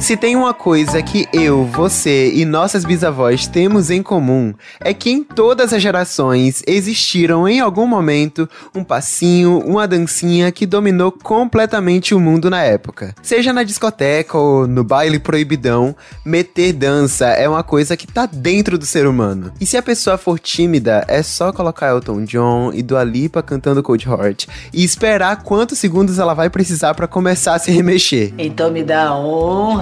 Se 0.00 0.16
tem 0.16 0.34
uma 0.34 0.54
coisa 0.54 1.02
que 1.02 1.28
eu, 1.30 1.66
você 1.66 2.32
e 2.32 2.46
nossas 2.46 2.86
bisavós 2.86 3.46
temos 3.46 3.90
em 3.90 4.02
comum, 4.02 4.54
é 4.80 4.94
que 4.94 5.10
em 5.10 5.22
todas 5.22 5.74
as 5.74 5.82
gerações 5.82 6.62
existiram 6.66 7.46
em 7.46 7.60
algum 7.60 7.86
momento 7.86 8.48
um 8.74 8.82
passinho, 8.82 9.58
uma 9.58 9.86
dancinha 9.86 10.50
que 10.50 10.64
dominou 10.64 11.12
completamente 11.12 12.14
o 12.14 12.18
mundo 12.18 12.48
na 12.48 12.62
época. 12.62 13.14
Seja 13.22 13.52
na 13.52 13.62
discoteca 13.62 14.38
ou 14.38 14.66
no 14.66 14.82
baile 14.82 15.18
proibidão, 15.18 15.94
meter 16.24 16.72
dança 16.72 17.26
é 17.26 17.46
uma 17.46 17.62
coisa 17.62 17.94
que 17.94 18.06
tá 18.06 18.24
dentro 18.24 18.78
do 18.78 18.86
ser 18.86 19.06
humano. 19.06 19.52
E 19.60 19.66
se 19.66 19.76
a 19.76 19.82
pessoa 19.82 20.16
for 20.16 20.40
tímida, 20.40 21.04
é 21.08 21.22
só 21.22 21.52
colocar 21.52 21.90
Elton 21.90 22.24
John 22.24 22.72
e 22.72 22.82
Dua 22.82 23.04
Lipa 23.04 23.42
cantando 23.42 23.82
Cold 23.82 24.08
Heart 24.08 24.46
e 24.72 24.82
esperar 24.82 25.42
quantos 25.42 25.78
segundos 25.78 26.18
ela 26.18 26.32
vai 26.32 26.48
precisar 26.48 26.94
para 26.94 27.06
começar 27.06 27.54
a 27.54 27.58
se 27.58 27.70
remexer. 27.70 28.32
Então 28.38 28.72
me 28.72 28.82
dá 28.82 29.08
a 29.08 29.14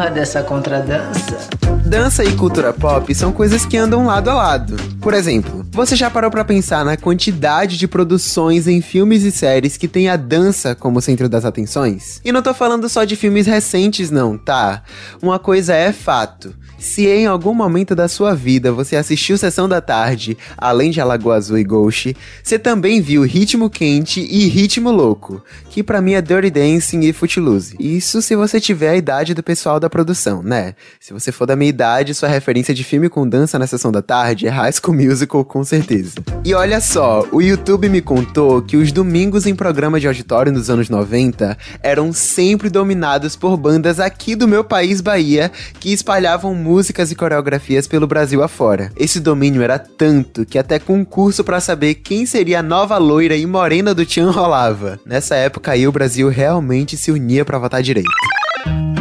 honra 0.09 0.11
dessa 0.11 0.43
contradança. 0.43 1.49
Dança 1.85 2.25
e 2.25 2.35
cultura 2.37 2.73
pop 2.73 3.15
são 3.15 3.33
coisas 3.33 3.65
que 3.65 3.77
andam 3.77 4.07
lado 4.07 4.29
a 4.31 4.35
lado. 4.35 4.77
Por 5.01 5.15
exemplo, 5.15 5.65
você 5.71 5.97
já 5.97 6.11
parou 6.11 6.31
para 6.31 6.45
pensar 6.45 6.85
na 6.85 6.97
quantidade 6.97 7.77
de 7.77 7.87
produções 7.87 8.67
em 8.67 8.81
filmes 8.81 9.23
e 9.23 9.31
séries 9.31 9.77
que 9.77 9.89
tem 9.89 10.09
a 10.09 10.17
dança 10.17 10.75
como 10.75 11.01
centro 11.01 11.29
das 11.29 11.45
atenções? 11.45 12.21
E 12.25 12.33
não 12.33 12.43
tô 12.43 12.53
falando 12.53 12.89
só 12.89 13.05
de 13.05 13.17
filmes 13.17 13.47
recentes 13.47 14.11
não, 14.11 14.37
tá? 14.37 14.83
Uma 15.23 15.39
coisa 15.39 15.75
é 15.75 15.93
fato. 15.93 16.55
Se 16.79 17.09
em 17.09 17.27
algum 17.27 17.53
momento 17.53 17.93
da 17.93 18.07
sua 18.07 18.35
vida 18.35 18.71
você 18.71 18.95
assistiu 18.95 19.37
Sessão 19.37 19.69
da 19.69 19.81
Tarde, 19.81 20.39
além 20.57 20.93
de 20.93 21.01
Alagoa 21.01 21.35
Azul 21.35 21.59
e 21.59 21.65
Ghost, 21.65 22.17
você 22.43 22.57
também 22.57 23.01
viu 23.01 23.23
Ritmo 23.25 23.69
Quente 23.69 24.21
e 24.21 24.47
Ritmo 24.47 24.93
Louco, 24.93 25.43
que 25.71 25.83
para 25.83 26.01
mim 26.01 26.13
é 26.13 26.23
Dirty 26.23 26.51
Dancing 26.51 27.01
e 27.01 27.13
Footloose. 27.13 27.75
Isso 27.81 28.23
se 28.23 28.37
você 28.37 28.61
tiver 28.61 28.91
a 28.91 28.97
idade 28.97 29.35
do 29.35 29.43
pessoal 29.43 29.81
da 29.81 29.91
produção, 29.91 30.41
né? 30.41 30.75
Se 31.01 31.13
você 31.13 31.33
for 31.33 31.47
da 31.47 31.57
minha 31.57 31.69
idade, 31.69 32.15
sua 32.15 32.29
referência 32.29 32.73
de 32.73 32.85
filme 32.85 33.09
com 33.09 33.29
dança 33.29 33.59
na 33.59 33.67
Sessão 33.67 33.91
da 33.91 34.01
Tarde 34.01 34.47
é 34.47 34.51
High 34.51 34.73
School 34.73 34.97
Musical 34.97 35.45
com 35.45 35.65
certeza. 35.65 36.15
E 36.45 36.55
olha 36.55 36.81
só, 36.81 37.27
o 37.33 37.43
YouTube 37.43 37.89
me 37.89 38.01
contou 38.01 38.63
que 38.63 38.77
os 38.77 38.93
domingos 38.93 39.47
em 39.47 39.55
programa 39.55 39.99
de 39.99 40.07
auditório 40.07 40.53
nos 40.53 40.71
anos 40.71 40.89
90 40.89 41.59
eram 41.83 42.13
sempre 42.13 42.71
dominados 42.71 43.35
por 43.35 43.57
bandas 43.57 43.99
aqui 43.99 44.37
do 44.37 44.47
meu 44.47 44.63
país, 44.63 45.01
Bahia, 45.01 45.51
que 45.81 45.93
espalhavam 45.93 46.55
músicas 46.69 47.11
e 47.11 47.15
coreografias 47.15 47.87
pelo 47.87 48.07
Brasil 48.07 48.43
afora. 48.43 48.93
Esse 48.95 49.21
domínio 49.21 49.63
era 49.63 49.79
tanto 49.79 50.45
que 50.45 50.59
até 50.59 50.79
concurso 50.79 51.43
para 51.43 51.61
saber 51.61 51.95
quem 51.95 52.27
seria 52.27 52.59
a 52.61 52.63
nova 52.63 52.99
loira 52.99 53.35
e 53.35 53.47
morena 53.47 53.95
do 53.95 54.05
Tian 54.05 54.31
rolava. 54.31 55.01
Nessa 55.07 55.35
época 55.35 55.73
aí 55.73 55.89
o 55.89 55.93
Brasil 55.93 56.29
realmente 56.29 56.95
se 56.95 57.11
unia 57.11 57.43
para 57.43 57.59
votar 57.59 57.83
direito. 57.83 58.11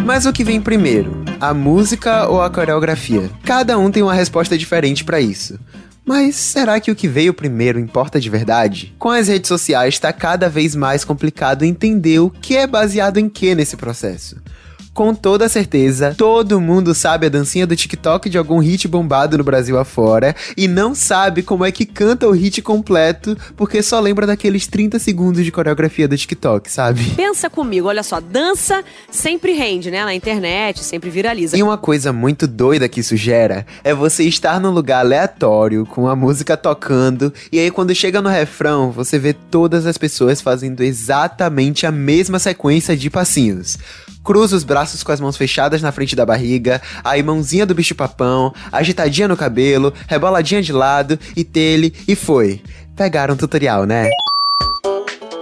Mas 0.06 0.26
o 0.26 0.32
que 0.32 0.46
vem 0.46 0.62
primeiro? 0.62 1.22
A 1.42 1.54
música 1.54 2.30
ou 2.30 2.42
a 2.42 2.50
coreografia? 2.50 3.30
Cada 3.44 3.78
um 3.78 3.92
tem 3.92 4.02
uma 4.02 4.14
resposta 4.14 4.58
diferente 4.58 5.04
para 5.04 5.20
isso. 5.20 5.60
Mas 6.06 6.38
será 6.38 6.80
que 6.80 6.90
o 6.90 6.96
que 6.96 7.06
veio 7.06 7.34
primeiro 7.34 7.78
importa 7.78 8.18
de 8.18 8.30
verdade? 8.30 8.96
Com 8.98 9.10
as 9.10 9.28
redes 9.28 9.50
sociais 9.50 9.96
está 9.96 10.14
cada 10.14 10.48
vez 10.48 10.74
mais 10.74 11.04
complicado 11.04 11.66
entender 11.66 12.20
o 12.20 12.30
que 12.30 12.56
é 12.56 12.66
baseado 12.66 13.18
em 13.18 13.28
que 13.28 13.54
nesse 13.54 13.76
processo 13.76 14.38
com 14.98 15.14
toda 15.14 15.48
certeza, 15.48 16.16
todo 16.18 16.60
mundo 16.60 16.96
sabe 16.96 17.28
a 17.28 17.30
dancinha 17.30 17.68
do 17.68 17.76
TikTok 17.76 18.32
de 18.32 18.36
algum 18.36 18.58
hit 18.58 18.88
bombado 18.88 19.38
no 19.38 19.44
Brasil 19.44 19.78
afora 19.78 20.36
e 20.58 20.68
não 20.68 20.96
sabe 20.96 21.44
como 21.44 21.64
é 21.64 21.72
que 21.72 21.86
canta 21.86 22.28
o 22.28 22.32
hit 22.32 22.64
completo 22.64 23.38
porque 23.56 23.84
só 23.84 24.00
lembra 24.00 24.26
daqueles 24.26 24.66
30 24.66 24.98
segundos 24.98 25.46
de 25.46 25.52
coreografia 25.52 26.08
do 26.08 26.18
TikTok, 26.18 26.72
sabe? 26.72 27.14
Pensa 27.16 27.48
comigo, 27.48 27.88
olha 27.88 28.02
só, 28.02 28.20
dança 28.20 28.84
sempre 29.12 29.52
rende, 29.52 29.92
né? 29.92 30.04
Na 30.04 30.16
internet, 30.16 30.84
sempre 30.84 31.12
viraliza. 31.12 31.56
E 31.56 31.62
uma 31.62 31.78
coisa 31.78 32.12
muito 32.12 32.48
doida 32.48 32.90
que 32.90 33.02
isso 33.02 33.16
gera 33.16 33.68
é 33.84 33.94
você 33.94 34.24
estar 34.24 34.60
num 34.60 34.72
lugar 34.72 35.02
aleatório 35.02 35.86
com 35.86 36.08
a 36.08 36.16
música 36.16 36.58
tocando 36.58 37.32
e 37.52 37.60
aí 37.60 37.70
quando 37.70 37.94
chega 37.94 38.20
no 38.20 38.30
refrão, 38.30 38.90
você 38.90 39.20
vê 39.20 39.32
todas 39.32 39.86
as 39.86 39.96
pessoas 39.96 40.42
fazendo 40.42 40.82
exatamente 40.82 41.86
a 41.86 41.92
mesma 41.92 42.40
sequência 42.40 42.98
de 42.98 43.12
passinhos 43.12 43.78
cruza 44.28 44.58
os 44.58 44.66
braços 44.66 45.04
com 45.04 45.12
as 45.14 45.22
mãos 45.22 45.38
fechadas 45.38 45.82
na 45.82 45.90
frente 45.90 46.14
da 46.14 46.26
barriga, 46.26 46.82
aí 47.02 47.24
mãozinha 47.24 47.66
do 47.66 47.74
bicho-papão, 47.74 48.54
agitadinha 48.70 49.26
no 49.26 49.38
cabelo, 49.38 49.94
reboladinha 50.06 50.62
de 50.62 50.74
lado, 50.74 51.18
e 51.34 51.46
tele, 51.46 51.94
e 52.06 52.14
foi. 52.14 52.62
Pegaram 52.94 53.36
um 53.36 53.38
tutorial, 53.38 53.86
né? 53.86 54.10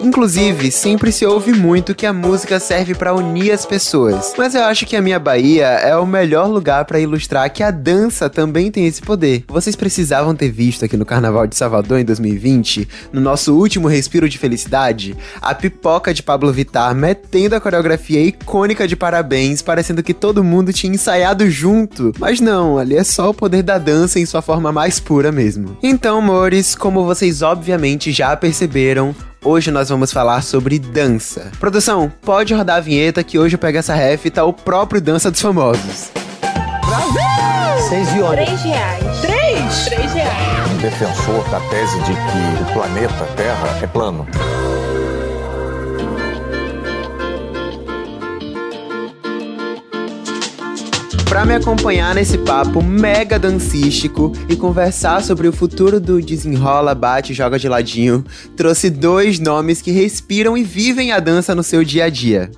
Inclusive, 0.06 0.70
sempre 0.70 1.12
se 1.12 1.26
ouve 1.26 1.52
muito 1.52 1.96
que 1.96 2.06
a 2.06 2.14
música 2.14 2.60
serve 2.60 2.94
para 2.94 3.16
unir 3.16 3.52
as 3.52 3.66
pessoas. 3.66 4.36
Mas 4.38 4.54
eu 4.54 4.64
acho 4.64 4.86
que 4.86 4.96
a 4.96 5.02
minha 5.02 5.18
Bahia 5.18 5.66
é 5.66 5.98
o 5.98 6.06
melhor 6.06 6.48
lugar 6.48 6.86
para 6.86 7.00
ilustrar 7.00 7.52
que 7.52 7.64
a 7.64 7.72
dança 7.72 8.30
também 8.30 8.70
tem 8.70 8.86
esse 8.86 9.02
poder. 9.02 9.44
Vocês 9.48 9.76
precisavam 9.76 10.36
ter 10.36 10.52
visto 10.52 10.86
aqui 10.86 10.96
no 10.96 11.08
Carnaval 11.08 11.48
de 11.48 11.56
Salvador 11.56 12.00
em 12.00 12.06
2020, 12.06 12.88
no 13.12 13.20
nosso 13.20 13.56
último 13.56 13.88
respiro 13.88 14.30
de 14.30 14.38
felicidade, 14.38 15.18
a 15.42 15.56
pipoca 15.56 16.14
de 16.14 16.22
Pablo 16.22 16.54
Vittar 16.54 16.94
metendo 16.94 17.56
a 17.56 17.60
coreografia 17.60 18.22
icônica 18.22 18.88
de 18.88 18.96
parabéns, 18.96 19.64
parecendo 19.64 20.04
que 20.04 20.14
todo 20.14 20.44
mundo 20.44 20.72
tinha 20.72 20.94
ensaiado 20.94 21.50
junto. 21.50 22.12
Mas 22.20 22.40
não, 22.40 22.78
ali 22.78 22.96
é 22.96 23.04
só 23.04 23.32
o 23.32 23.34
poder 23.34 23.64
da 23.64 23.80
dança 23.80 24.20
em 24.20 24.26
sua 24.28 24.44
forma 24.44 24.72
mais 24.72 25.00
pura 25.00 25.32
mesmo. 25.32 25.76
Então, 25.82 26.20
amores, 26.20 26.76
como 26.76 27.04
vocês 27.04 27.42
obviamente 27.42 28.12
já 28.12 28.38
perceberam, 28.38 29.16
Hoje 29.46 29.70
nós 29.70 29.90
vamos 29.90 30.12
falar 30.12 30.42
sobre 30.42 30.80
dança. 30.80 31.52
Produção, 31.60 32.12
pode 32.24 32.52
rodar 32.52 32.78
a 32.78 32.80
vinheta 32.80 33.24
que 33.24 33.38
hoje 33.38 33.54
eu 33.54 33.60
pego 33.60 33.78
essa 33.78 33.94
ref 33.94 34.26
e 34.26 34.32
tá 34.32 34.44
o 34.44 34.52
próprio 34.52 35.00
Dança 35.00 35.30
dos 35.30 35.40
Famosos. 35.40 36.10
Brasil! 36.42 37.88
Seis 37.88 38.08
de 38.12 38.24
Três 38.24 38.62
reais. 38.64 39.22
Três? 39.22 39.86
Três 39.86 40.14
reais. 40.14 40.72
Um 40.74 40.78
defensor 40.78 41.48
da 41.52 41.60
tese 41.70 42.00
de 42.00 42.14
que 42.14 42.64
o 42.64 42.74
planeta 42.74 43.24
Terra 43.38 43.80
é 43.84 43.86
plano. 43.86 44.28
Para 51.36 51.44
me 51.44 51.54
acompanhar 51.54 52.16
nesse 52.16 52.38
papo 52.38 52.82
mega 52.82 53.38
dancístico 53.38 54.32
e 54.48 54.56
conversar 54.56 55.22
sobre 55.22 55.50
o 55.50 55.52
futuro 55.52 56.00
do 56.00 56.22
desenrola, 56.22 56.96
bate 56.96 57.34
joga 57.34 57.60
de 57.60 57.68
ladinho, 57.68 58.24
trouxe 58.56 58.90
dois 58.90 59.38
nomes 59.38 59.82
que 59.82 59.92
respiram 59.92 60.58
e 60.58 60.64
vivem 60.64 61.12
a 61.12 61.20
dança 61.20 61.54
no 61.54 61.62
seu 61.62 61.84
dia 61.84 62.06
a 62.06 62.10
dia. 62.10 62.50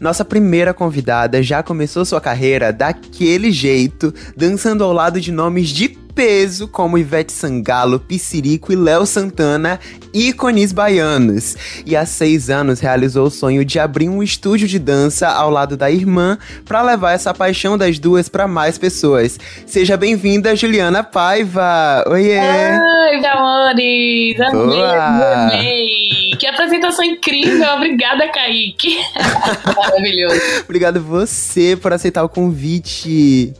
Nossa 0.00 0.24
primeira 0.24 0.72
convidada 0.72 1.42
já 1.42 1.62
começou 1.62 2.04
sua 2.04 2.20
carreira 2.20 2.72
daquele 2.72 3.50
jeito, 3.50 4.14
dançando 4.36 4.84
ao 4.84 4.92
lado 4.92 5.20
de 5.20 5.32
nomes 5.32 5.68
de 5.68 5.88
peso 6.18 6.66
como 6.66 6.98
Ivete 6.98 7.32
Sangalo, 7.32 8.00
Piscirico 8.00 8.72
e 8.72 8.76
Léo 8.76 9.06
Santana, 9.06 9.78
ícones 10.12 10.72
baianos. 10.72 11.56
E 11.86 11.94
há 11.94 12.04
seis 12.04 12.50
anos 12.50 12.80
realizou 12.80 13.28
o 13.28 13.30
sonho 13.30 13.64
de 13.64 13.78
abrir 13.78 14.08
um 14.08 14.20
estúdio 14.20 14.66
de 14.66 14.80
dança 14.80 15.28
ao 15.28 15.48
lado 15.48 15.76
da 15.76 15.88
irmã 15.88 16.36
para 16.64 16.82
levar 16.82 17.12
essa 17.12 17.32
paixão 17.32 17.78
das 17.78 18.00
duas 18.00 18.28
para 18.28 18.48
mais 18.48 18.76
pessoas. 18.76 19.38
Seja 19.64 19.96
bem-vinda, 19.96 20.56
Juliana 20.56 21.04
Paiva! 21.04 22.02
Oiê! 22.08 22.40
Oi, 22.40 23.24
amores! 23.24 24.40
Amei, 24.40 24.82
amei! 24.82 26.36
Que 26.36 26.48
apresentação 26.48 27.04
incrível! 27.04 27.74
Obrigada, 27.74 28.26
Kaique! 28.32 28.96
Maravilhoso! 29.90 30.40
Obrigado 30.64 31.00
você 31.00 31.76
por 31.76 31.92
aceitar 31.92 32.22
o 32.24 32.28
convite. 32.28 33.52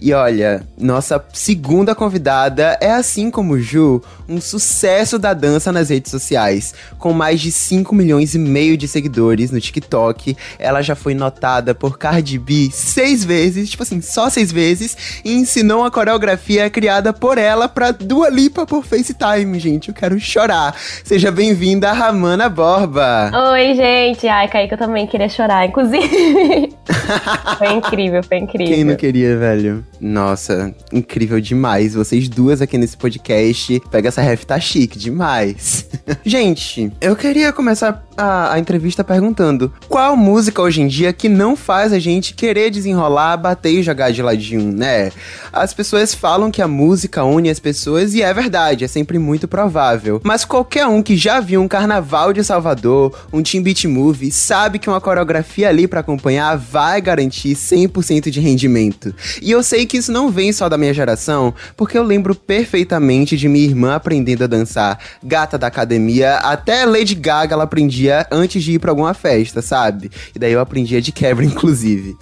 E 0.00 0.12
olha, 0.12 0.62
nossa 0.78 1.24
segunda 1.32 1.94
convidada 1.94 2.76
é, 2.80 2.90
assim 2.90 3.30
como 3.30 3.58
Ju, 3.58 4.02
um 4.28 4.40
sucesso 4.40 5.18
da 5.18 5.32
dança 5.32 5.72
nas 5.72 5.88
redes 5.88 6.10
sociais. 6.10 6.74
Com 6.98 7.12
mais 7.12 7.40
de 7.40 7.50
5 7.50 7.94
milhões 7.94 8.34
e 8.34 8.38
meio 8.38 8.76
de 8.76 8.86
seguidores 8.86 9.50
no 9.50 9.60
TikTok, 9.60 10.36
ela 10.58 10.82
já 10.82 10.94
foi 10.94 11.14
notada 11.14 11.74
por 11.74 11.98
Cardi 11.98 12.38
B 12.38 12.68
seis 12.72 13.24
vezes, 13.24 13.70
tipo 13.70 13.82
assim, 13.82 14.00
só 14.00 14.28
seis 14.28 14.52
vezes, 14.52 15.20
e 15.24 15.34
ensinou 15.34 15.80
uma 15.80 15.90
coreografia 15.90 16.68
criada 16.68 17.12
por 17.12 17.38
ela 17.38 17.68
pra 17.68 17.90
Dua 17.90 18.28
Lipa 18.28 18.66
por 18.66 18.84
FaceTime, 18.84 19.58
gente. 19.58 19.88
Eu 19.88 19.94
quero 19.94 20.18
chorar. 20.20 20.74
Seja 21.04 21.30
bem-vinda, 21.30 21.92
Ramana 21.92 22.48
Borba. 22.48 23.30
Oi, 23.52 23.74
gente. 23.74 24.26
Ai, 24.26 24.48
Kaique, 24.48 24.74
eu 24.74 24.78
também 24.78 25.06
queria 25.06 25.28
chorar, 25.28 25.66
inclusive. 25.66 26.74
foi 27.58 27.72
incrível, 27.72 28.22
foi 28.22 28.38
incrível. 28.38 28.74
Quem 28.74 28.84
não 28.84 28.96
queria, 28.96 29.36
velho? 29.36 29.85
Nossa, 30.00 30.74
incrível 30.92 31.40
demais. 31.40 31.94
Vocês 31.94 32.28
duas 32.28 32.60
aqui 32.60 32.76
nesse 32.76 32.96
podcast. 32.96 33.80
Pega 33.90 34.08
essa 34.08 34.20
ref, 34.20 34.44
tá 34.44 34.58
chique 34.60 34.98
demais. 34.98 35.86
Gente, 36.24 36.92
eu 37.00 37.16
queria 37.16 37.52
começar 37.52 38.04
a, 38.16 38.52
a, 38.52 38.58
entrevista 38.58 39.02
perguntando: 39.02 39.72
qual 39.88 40.16
música 40.16 40.60
hoje 40.60 40.82
em 40.82 40.86
dia 40.86 41.12
que 41.12 41.28
não 41.28 41.56
faz 41.56 41.92
a 41.92 41.98
gente 41.98 42.34
querer 42.34 42.70
desenrolar, 42.70 43.36
bater 43.36 43.70
e 43.70 43.82
jogar 43.82 44.10
de 44.10 44.22
ladinho, 44.22 44.72
né? 44.72 45.10
As 45.52 45.72
pessoas 45.72 46.14
falam 46.14 46.50
que 46.50 46.60
a 46.60 46.68
música 46.68 47.24
une 47.24 47.50
as 47.50 47.58
pessoas 47.58 48.14
e 48.14 48.22
é 48.22 48.32
verdade, 48.32 48.84
é 48.84 48.88
sempre 48.88 49.18
muito 49.18 49.48
provável. 49.48 50.20
Mas 50.22 50.44
qualquer 50.44 50.86
um 50.86 51.02
que 51.02 51.16
já 51.16 51.40
viu 51.40 51.62
um 51.62 51.68
carnaval 51.68 52.32
de 52.32 52.44
Salvador, 52.44 53.16
um 53.32 53.42
Team 53.42 53.62
Beat 53.62 53.84
Movie, 53.84 54.30
sabe 54.30 54.78
que 54.78 54.88
uma 54.88 55.00
coreografia 55.00 55.68
ali 55.68 55.86
para 55.86 56.00
acompanhar 56.00 56.56
vai 56.56 57.00
garantir 57.00 57.54
100% 57.54 58.30
de 58.30 58.40
rendimento. 58.40 59.14
E 59.40 59.50
eu 59.50 59.62
sei 59.62 59.85
que 59.86 59.96
isso 59.96 60.12
não 60.12 60.30
vem 60.30 60.52
só 60.52 60.68
da 60.68 60.78
minha 60.78 60.92
geração, 60.92 61.54
porque 61.76 61.96
eu 61.96 62.02
lembro 62.02 62.34
perfeitamente 62.34 63.36
de 63.36 63.48
minha 63.48 63.64
irmã 63.64 63.94
aprendendo 63.94 64.44
a 64.44 64.46
dançar 64.46 64.98
gata 65.22 65.56
da 65.56 65.66
academia, 65.66 66.36
até 66.36 66.84
Lady 66.84 67.14
Gaga 67.14 67.54
ela 67.54 67.64
aprendia 67.64 68.26
antes 68.30 68.62
de 68.62 68.72
ir 68.72 68.78
para 68.78 68.90
alguma 68.90 69.14
festa, 69.14 69.62
sabe? 69.62 70.10
E 70.34 70.38
daí 70.38 70.52
eu 70.52 70.60
aprendia 70.60 71.00
de 71.00 71.12
quebra, 71.12 71.44
inclusive. 71.46 72.16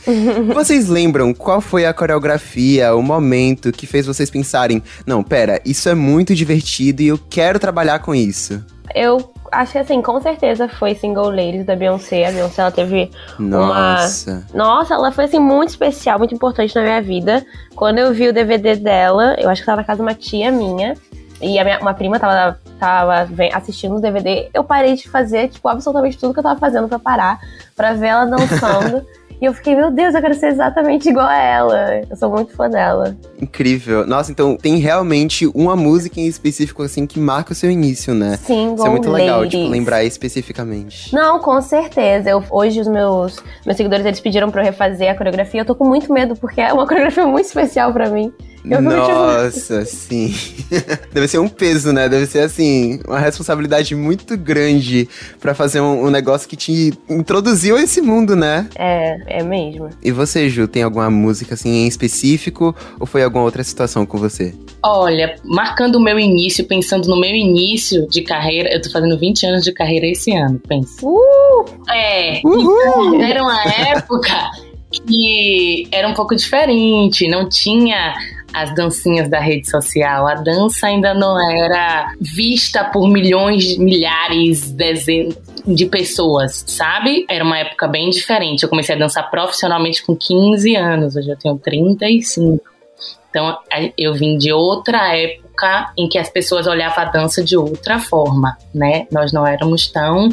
vocês 0.54 0.88
lembram 0.88 1.34
qual 1.34 1.60
foi 1.60 1.86
a 1.86 1.92
coreografia, 1.92 2.94
o 2.94 3.02
momento 3.02 3.72
que 3.72 3.86
fez 3.86 4.06
vocês 4.06 4.30
pensarem: 4.30 4.82
não, 5.06 5.22
pera, 5.22 5.60
isso 5.64 5.88
é 5.88 5.94
muito 5.94 6.34
divertido 6.34 7.02
e 7.02 7.08
eu 7.08 7.18
quero 7.18 7.58
trabalhar 7.58 7.98
com 7.98 8.14
isso? 8.14 8.62
Eu 8.94 9.33
acho 9.52 9.72
que 9.72 9.78
assim, 9.78 10.02
com 10.02 10.20
certeza 10.20 10.68
foi 10.68 10.94
Single 10.94 11.30
Ladies 11.30 11.64
da 11.64 11.76
Beyoncé. 11.76 12.26
A 12.26 12.32
Beyoncé 12.32 12.62
ela 12.62 12.70
teve 12.70 13.10
Nossa. 13.38 14.44
uma. 14.52 14.64
Nossa, 14.64 14.94
ela 14.94 15.12
foi 15.12 15.24
assim 15.24 15.38
muito 15.38 15.70
especial, 15.70 16.18
muito 16.18 16.34
importante 16.34 16.74
na 16.74 16.82
minha 16.82 17.02
vida. 17.02 17.44
Quando 17.74 17.98
eu 17.98 18.12
vi 18.12 18.28
o 18.28 18.32
DVD 18.32 18.76
dela, 18.76 19.36
eu 19.38 19.48
acho 19.48 19.62
que 19.62 19.66
tava 19.66 19.78
na 19.78 19.84
casa 19.84 19.98
de 19.98 20.02
uma 20.02 20.14
tia 20.14 20.50
minha. 20.50 20.94
E 21.40 21.58
a 21.58 21.64
minha, 21.64 21.78
uma 21.80 21.92
prima 21.92 22.18
tava, 22.18 22.58
tava 22.78 23.28
assistindo 23.52 23.96
o 23.96 24.00
DVD. 24.00 24.48
Eu 24.54 24.64
parei 24.64 24.94
de 24.94 25.08
fazer, 25.08 25.48
tipo, 25.48 25.68
absolutamente 25.68 26.16
tudo 26.16 26.32
que 26.32 26.38
eu 26.38 26.44
tava 26.44 26.58
fazendo 26.58 26.88
pra 26.88 26.98
parar, 26.98 27.38
pra 27.76 27.92
ver 27.92 28.06
ela 28.08 28.24
dançando. 28.24 29.04
E 29.44 29.46
eu 29.46 29.52
fiquei, 29.52 29.76
meu 29.76 29.90
Deus, 29.90 30.14
eu 30.14 30.22
quero 30.22 30.32
ser 30.32 30.46
exatamente 30.46 31.06
igual 31.10 31.26
a 31.26 31.36
ela. 31.36 32.00
Eu 32.08 32.16
sou 32.16 32.30
muito 32.30 32.56
fã 32.56 32.66
dela. 32.66 33.14
Incrível. 33.38 34.06
Nossa, 34.06 34.32
então 34.32 34.56
tem 34.56 34.78
realmente 34.78 35.46
uma 35.48 35.76
música 35.76 36.18
em 36.18 36.26
específico, 36.26 36.82
assim, 36.82 37.06
que 37.06 37.20
marca 37.20 37.52
o 37.52 37.54
seu 37.54 37.70
início, 37.70 38.14
né? 38.14 38.38
Sim, 38.38 38.72
Isso 38.72 38.86
é 38.86 38.88
muito 38.88 39.10
legal, 39.10 39.40
Ladies. 39.40 39.60
tipo, 39.60 39.70
lembrar 39.70 40.02
especificamente. 40.02 41.14
Não, 41.14 41.38
com 41.40 41.60
certeza. 41.60 42.30
Eu, 42.30 42.42
hoje 42.50 42.80
os 42.80 42.88
meus, 42.88 43.36
meus 43.66 43.76
seguidores, 43.76 44.06
eles 44.06 44.18
pediram 44.18 44.50
pra 44.50 44.62
eu 44.62 44.64
refazer 44.64 45.10
a 45.10 45.14
coreografia. 45.14 45.60
Eu 45.60 45.66
tô 45.66 45.74
com 45.74 45.86
muito 45.86 46.10
medo, 46.10 46.34
porque 46.36 46.62
é 46.62 46.72
uma 46.72 46.86
coreografia 46.88 47.26
muito 47.26 47.44
especial 47.44 47.92
pra 47.92 48.08
mim. 48.08 48.32
Eu 48.64 48.80
Nossa, 48.80 49.84
sim. 49.84 50.34
Deve 51.12 51.28
ser 51.28 51.38
um 51.38 51.48
peso, 51.48 51.92
né? 51.92 52.08
Deve 52.08 52.26
ser, 52.26 52.40
assim, 52.40 52.98
uma 53.06 53.18
responsabilidade 53.18 53.94
muito 53.94 54.36
grande 54.38 55.06
pra 55.38 55.54
fazer 55.54 55.80
um, 55.80 56.06
um 56.06 56.10
negócio 56.10 56.48
que 56.48 56.56
te 56.56 56.92
introduziu 57.08 57.76
a 57.76 57.82
esse 57.82 58.00
mundo, 58.00 58.34
né? 58.34 58.66
É, 58.76 59.40
é 59.40 59.42
mesmo. 59.42 59.90
E 60.02 60.10
você, 60.10 60.48
Ju, 60.48 60.66
tem 60.66 60.82
alguma 60.82 61.10
música, 61.10 61.54
assim, 61.54 61.84
em 61.84 61.86
específico? 61.86 62.74
Ou 62.98 63.06
foi 63.06 63.22
alguma 63.22 63.44
outra 63.44 63.62
situação 63.62 64.06
com 64.06 64.16
você? 64.16 64.54
Olha, 64.82 65.36
marcando 65.44 65.96
o 65.96 66.02
meu 66.02 66.18
início, 66.18 66.64
pensando 66.64 67.06
no 67.08 67.20
meu 67.20 67.34
início 67.34 68.08
de 68.08 68.22
carreira, 68.22 68.72
eu 68.72 68.80
tô 68.80 68.90
fazendo 68.90 69.18
20 69.18 69.46
anos 69.46 69.64
de 69.64 69.72
carreira 69.72 70.06
esse 70.06 70.34
ano, 70.34 70.58
pensa. 70.66 71.04
Uh! 71.04 71.64
É, 71.90 72.40
Uhul! 72.42 73.14
então, 73.14 73.22
era 73.22 73.42
uma 73.42 73.62
época 73.64 74.50
que 75.06 75.88
era 75.90 76.08
um 76.08 76.14
pouco 76.14 76.34
diferente, 76.34 77.28
não 77.28 77.48
tinha 77.48 78.14
as 78.54 78.74
dancinhas 78.74 79.28
da 79.28 79.40
rede 79.40 79.68
social. 79.68 80.26
A 80.26 80.34
dança 80.34 80.86
ainda 80.86 81.12
não 81.12 81.36
era 81.50 82.14
vista 82.20 82.84
por 82.84 83.08
milhões, 83.08 83.76
milhares, 83.76 84.70
dezenas 84.70 85.36
de 85.66 85.86
pessoas, 85.86 86.64
sabe? 86.66 87.24
Era 87.28 87.42
uma 87.44 87.58
época 87.58 87.88
bem 87.88 88.10
diferente. 88.10 88.62
Eu 88.62 88.68
comecei 88.68 88.94
a 88.94 88.98
dançar 88.98 89.30
profissionalmente 89.30 90.04
com 90.04 90.14
15 90.14 90.76
anos, 90.76 91.16
hoje 91.16 91.30
eu 91.30 91.36
tenho 91.36 91.58
35. 91.58 92.60
Então 93.30 93.58
eu 93.98 94.14
vim 94.14 94.38
de 94.38 94.52
outra 94.52 95.16
época 95.16 95.92
em 95.98 96.08
que 96.08 96.18
as 96.18 96.28
pessoas 96.28 96.66
olhavam 96.66 97.02
a 97.02 97.06
dança 97.06 97.42
de 97.42 97.56
outra 97.56 97.98
forma, 97.98 98.56
né? 98.72 99.06
Nós 99.10 99.32
não 99.32 99.46
éramos 99.46 99.88
tão 99.88 100.28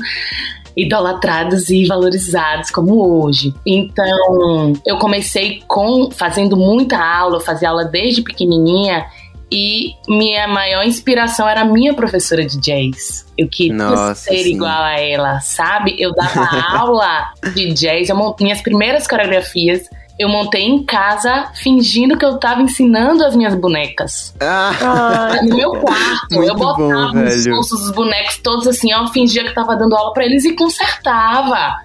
idolatrados 0.75 1.69
e 1.69 1.85
valorizados 1.85 2.71
como 2.71 3.23
hoje. 3.23 3.53
Então, 3.65 4.73
eu 4.85 4.97
comecei 4.97 5.61
com 5.67 6.09
fazendo 6.11 6.55
muita 6.55 6.97
aula, 6.97 7.37
eu 7.37 7.41
fazia 7.41 7.69
aula 7.69 7.85
desde 7.85 8.21
pequenininha 8.21 9.05
e 9.51 9.95
minha 10.07 10.47
maior 10.47 10.85
inspiração 10.85 11.47
era 11.47 11.61
a 11.61 11.65
minha 11.65 11.93
professora 11.93 12.45
de 12.45 12.57
jazz. 12.57 13.25
Eu 13.37 13.49
queria 13.49 13.73
Nossa, 13.73 14.15
ser 14.15 14.43
sim. 14.43 14.53
igual 14.53 14.81
a 14.81 14.97
ela, 14.97 15.39
sabe? 15.41 15.95
Eu 15.99 16.13
dava 16.13 16.47
aula 16.77 17.33
de 17.53 17.73
jazz, 17.73 18.07
eu 18.07 18.15
mont... 18.15 18.41
minhas 18.41 18.61
primeiras 18.61 19.05
coreografias 19.05 19.89
eu 20.21 20.29
montei 20.29 20.63
em 20.63 20.83
casa 20.83 21.49
fingindo 21.55 22.17
que 22.17 22.23
eu 22.25 22.37
tava 22.37 22.61
ensinando 22.61 23.23
as 23.25 23.35
minhas 23.35 23.55
bonecas. 23.55 24.33
Ah, 24.39 25.37
No 25.43 25.55
meu 25.55 25.71
quarto, 25.71 26.27
Muito 26.31 26.47
eu 26.49 26.55
botava 26.55 27.13
bom, 27.13 27.23
os 27.25 27.47
pulsos 27.47 27.81
dos 27.81 27.91
bonecos 27.91 28.37
todos 28.37 28.67
assim, 28.67 28.93
ó, 28.93 29.07
fingia 29.07 29.43
que 29.43 29.53
tava 29.53 29.75
dando 29.75 29.95
aula 29.95 30.13
pra 30.13 30.25
eles 30.25 30.45
e 30.45 30.53
consertava. 30.53 31.75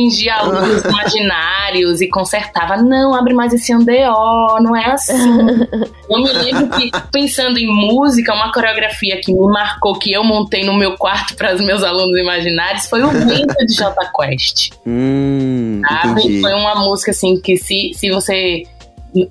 Fingia 0.00 0.34
alunos 0.40 0.82
imaginários 0.82 2.00
e 2.00 2.08
consertava. 2.08 2.76
Não, 2.76 3.14
abre 3.14 3.34
mais 3.34 3.52
esse 3.52 3.70
andeó, 3.72 4.58
não 4.60 4.74
é 4.74 4.92
assim. 4.92 5.14
Eu 6.08 6.22
me 6.22 6.32
lembro 6.32 6.68
que, 6.70 6.90
pensando 7.12 7.58
em 7.58 7.66
música, 7.66 8.32
uma 8.32 8.50
coreografia 8.50 9.20
que 9.20 9.32
me 9.32 9.46
marcou, 9.46 9.98
que 9.98 10.10
eu 10.12 10.24
montei 10.24 10.64
no 10.64 10.72
meu 10.74 10.96
quarto 10.96 11.36
para 11.36 11.54
os 11.54 11.60
meus 11.60 11.82
alunos 11.82 12.18
imaginários, 12.18 12.86
foi 12.86 13.02
o 13.02 13.10
Vento 13.12 13.66
de 13.66 13.74
Jota 13.74 14.10
Quest. 14.16 14.70
hum, 14.86 15.82
Sabe? 15.86 16.20
entendi. 16.22 16.40
Foi 16.40 16.54
uma 16.54 16.74
música 16.76 17.10
assim 17.10 17.38
que 17.40 17.56
se, 17.56 17.92
se 17.94 18.10
você 18.10 18.62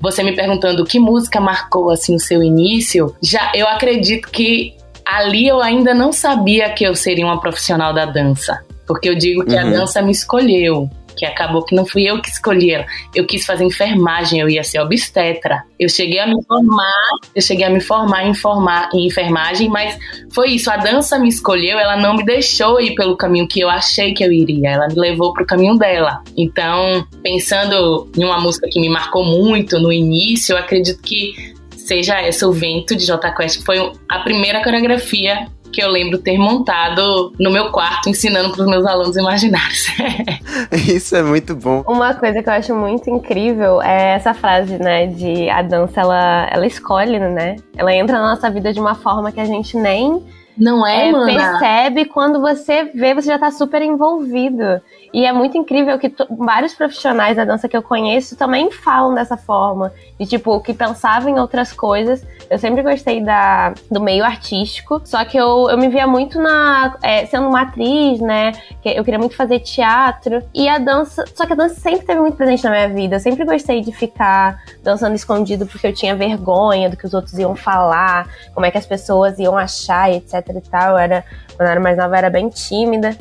você 0.01 0.23
me 0.23 0.35
perguntando 0.35 0.83
que 0.83 0.99
música 0.99 1.39
marcou 1.39 1.89
assim 1.89 2.13
o 2.13 2.19
seu 2.19 2.43
início, 2.43 3.15
já 3.21 3.51
eu 3.55 3.65
acredito 3.65 4.29
que 4.29 4.75
ali 5.05 5.47
eu 5.47 5.61
ainda 5.61 5.93
não 5.93 6.11
sabia 6.11 6.69
que 6.69 6.83
eu 6.83 6.93
seria 6.93 7.25
uma 7.25 7.39
profissional 7.39 7.93
da 7.93 8.05
dança, 8.05 8.63
porque 8.89 9.07
eu 9.07 9.13
digo 9.15 9.45
que 9.45 9.55
a 9.55 9.63
Uhum. 9.65 9.71
dança 9.71 10.01
me 10.01 10.11
escolheu. 10.11 10.89
Que 11.15 11.25
acabou 11.25 11.63
que 11.65 11.75
não 11.75 11.85
fui 11.85 12.03
eu 12.09 12.21
que 12.21 12.29
escolhi 12.29 12.71
ela. 12.71 12.85
Eu 13.13 13.25
quis 13.25 13.45
fazer 13.45 13.65
enfermagem, 13.65 14.39
eu 14.39 14.49
ia 14.49 14.63
ser 14.63 14.79
obstetra. 14.79 15.63
Eu 15.77 15.89
cheguei 15.89 16.17
a 16.17 16.25
me 16.25 16.41
formar, 16.45 17.09
eu 17.35 17.41
cheguei 17.41 17.65
a 17.65 17.69
me 17.69 17.81
formar 17.81 18.25
em, 18.25 18.33
formar, 18.33 18.89
em 18.93 19.05
enfermagem, 19.05 19.67
mas 19.67 19.97
foi 20.33 20.51
isso. 20.51 20.71
A 20.71 20.77
dança 20.77 21.19
me 21.19 21.27
escolheu, 21.27 21.77
ela 21.77 21.97
não 21.97 22.15
me 22.15 22.23
deixou 22.23 22.79
ir 22.79 22.95
pelo 22.95 23.17
caminho 23.17 23.47
que 23.49 23.59
eu 23.59 23.69
achei 23.69 24.13
que 24.13 24.23
eu 24.23 24.31
iria. 24.31 24.69
Ela 24.69 24.87
me 24.87 24.95
levou 24.95 25.33
pro 25.33 25.45
caminho 25.45 25.77
dela. 25.77 26.23
Então, 26.37 27.05
pensando 27.21 28.09
em 28.17 28.23
uma 28.23 28.39
música 28.39 28.67
que 28.71 28.79
me 28.79 28.87
marcou 28.89 29.25
muito 29.25 29.77
no 29.77 29.91
início, 29.91 30.53
eu 30.53 30.57
acredito 30.57 31.01
que 31.01 31.33
seja 31.75 32.21
essa, 32.21 32.47
O 32.47 32.53
Vento 32.53 32.95
de 32.95 33.05
J 33.05 33.29
Quest, 33.33 33.57
que 33.59 33.65
foi 33.65 33.91
a 34.07 34.19
primeira 34.19 34.63
coreografia 34.63 35.47
que 35.71 35.81
eu 35.81 35.89
lembro 35.89 36.17
ter 36.17 36.37
montado 36.37 37.33
no 37.39 37.51
meu 37.51 37.71
quarto, 37.71 38.09
ensinando 38.09 38.51
para 38.51 38.61
os 38.61 38.67
meus 38.67 38.85
alunos 38.85 39.15
imaginários. 39.15 39.87
Isso 40.87 41.15
é 41.15 41.23
muito 41.23 41.55
bom. 41.55 41.83
Uma 41.87 42.13
coisa 42.13 42.41
que 42.41 42.49
eu 42.49 42.53
acho 42.53 42.75
muito 42.75 43.09
incrível 43.09 43.81
é 43.81 44.15
essa 44.15 44.33
frase, 44.33 44.77
né, 44.77 45.07
de 45.07 45.49
a 45.49 45.61
dança 45.61 46.01
ela, 46.01 46.47
ela 46.51 46.65
escolhe, 46.65 47.19
né? 47.19 47.55
Ela 47.77 47.93
entra 47.93 48.19
na 48.19 48.29
nossa 48.29 48.49
vida 48.49 48.73
de 48.73 48.79
uma 48.79 48.95
forma 48.95 49.31
que 49.31 49.39
a 49.39 49.45
gente 49.45 49.77
nem 49.77 50.23
Não 50.57 50.85
é, 50.85 51.09
é, 51.09 51.11
mana? 51.11 51.25
percebe 51.25 52.05
quando 52.05 52.41
você 52.41 52.85
vê, 52.85 53.13
você 53.13 53.27
já 53.27 53.39
tá 53.39 53.51
super 53.51 53.81
envolvido. 53.81 54.81
E 55.11 55.25
é 55.25 55.33
muito 55.33 55.57
incrível 55.57 55.97
que 55.97 56.13
vários 56.37 56.73
profissionais 56.73 57.35
da 57.35 57.43
dança 57.43 57.67
que 57.67 57.75
eu 57.75 57.81
conheço 57.81 58.35
também 58.35 58.71
falam 58.71 59.15
dessa 59.15 59.35
forma. 59.35 59.91
De 60.19 60.25
tipo, 60.25 60.59
que 60.61 60.73
pensavam 60.73 61.29
em 61.29 61.39
outras 61.39 61.73
coisas. 61.73 62.25
Eu 62.49 62.59
sempre 62.59 62.83
gostei 62.83 63.21
da, 63.21 63.73
do 63.89 63.99
meio 63.99 64.23
artístico. 64.23 65.01
Só 65.05 65.25
que 65.25 65.37
eu, 65.37 65.67
eu 65.69 65.77
me 65.77 65.87
via 65.87 66.05
muito 66.05 66.39
na. 66.39 66.97
é, 67.01 67.25
sendo 67.25 67.47
uma 67.47 67.61
atriz, 67.61 68.19
né? 68.19 68.51
Eu 68.83 69.03
queria 69.03 69.19
muito 69.19 69.35
fazer 69.35 69.59
teatro. 69.59 70.43
E 70.53 70.67
a 70.67 70.77
dança. 70.77 71.25
Só 71.33 71.45
que 71.45 71.53
a 71.53 71.55
dança 71.55 71.75
sempre 71.75 72.01
esteve 72.01 72.19
muito 72.19 72.37
presente 72.37 72.63
na 72.63 72.71
minha 72.71 72.89
vida. 72.89 73.15
Eu 73.15 73.19
sempre 73.19 73.45
gostei 73.45 73.81
de 73.81 73.91
ficar 73.91 74.61
dançando 74.83 75.15
escondido 75.15 75.65
porque 75.65 75.87
eu 75.87 75.93
tinha 75.93 76.15
vergonha 76.15 76.89
do 76.89 76.97
que 76.97 77.05
os 77.05 77.13
outros 77.13 77.33
iam 77.37 77.55
falar, 77.55 78.27
como 78.53 78.65
é 78.65 78.71
que 78.71 78.77
as 78.77 78.85
pessoas 78.85 79.39
iam 79.39 79.57
achar, 79.57 80.11
etc 80.11 80.33
e 80.55 80.61
tal. 80.61 80.91
Eu 80.91 80.97
era, 80.97 81.25
quando 81.55 81.67
eu 81.67 81.71
era 81.71 81.79
mais 81.79 81.97
nova, 81.97 82.13
eu 82.13 82.17
era 82.17 82.29
bem 82.29 82.49
tímida. 82.49 83.17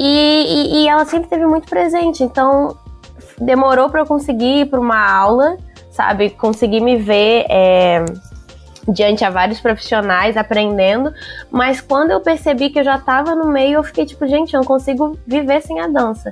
E, 0.00 0.04
e, 0.46 0.76
e 0.76 0.88
ela 0.88 1.04
sempre 1.04 1.24
esteve 1.24 1.44
muito 1.44 1.68
presente. 1.68 2.22
Então, 2.22 2.76
demorou 3.36 3.90
para 3.90 4.02
eu 4.02 4.06
conseguir 4.06 4.60
ir 4.60 4.66
para 4.66 4.78
uma 4.78 5.10
aula, 5.10 5.56
sabe? 5.90 6.30
Conseguir 6.30 6.80
me 6.80 6.96
ver 6.96 7.46
é, 7.50 8.04
diante 8.86 9.24
a 9.24 9.30
vários 9.30 9.60
profissionais 9.60 10.36
aprendendo. 10.36 11.12
Mas 11.50 11.80
quando 11.80 12.12
eu 12.12 12.20
percebi 12.20 12.70
que 12.70 12.78
eu 12.78 12.84
já 12.84 12.94
estava 12.94 13.34
no 13.34 13.48
meio, 13.48 13.74
eu 13.74 13.82
fiquei 13.82 14.06
tipo, 14.06 14.24
gente, 14.28 14.54
eu 14.54 14.60
não 14.60 14.66
consigo 14.66 15.18
viver 15.26 15.60
sem 15.62 15.80
a 15.80 15.88
dança. 15.88 16.30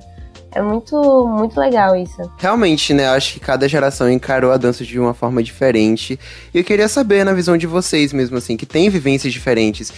É 0.52 0.62
muito, 0.62 1.26
muito 1.26 1.58
legal 1.58 1.96
isso. 1.96 2.23
Realmente, 2.38 2.94
né? 2.94 3.08
Acho 3.08 3.35
que 3.35 3.40
cada 3.40 3.68
geração 3.68 4.08
encarou 4.08 4.52
a 4.52 4.56
dança 4.56 4.85
de 4.85 4.99
uma 4.99 5.12
forma 5.12 5.42
diferente. 5.42 6.18
E 6.54 6.58
eu 6.58 6.64
queria 6.64 6.88
saber, 6.88 7.25
na 7.25 7.35
visão 7.35 7.58
de 7.58 7.66
vocês 7.66 8.12
mesmo, 8.12 8.38
assim, 8.38 8.56
que 8.56 8.64
tem 8.64 8.88
vivências 8.88 9.32
diferentes. 9.32 9.92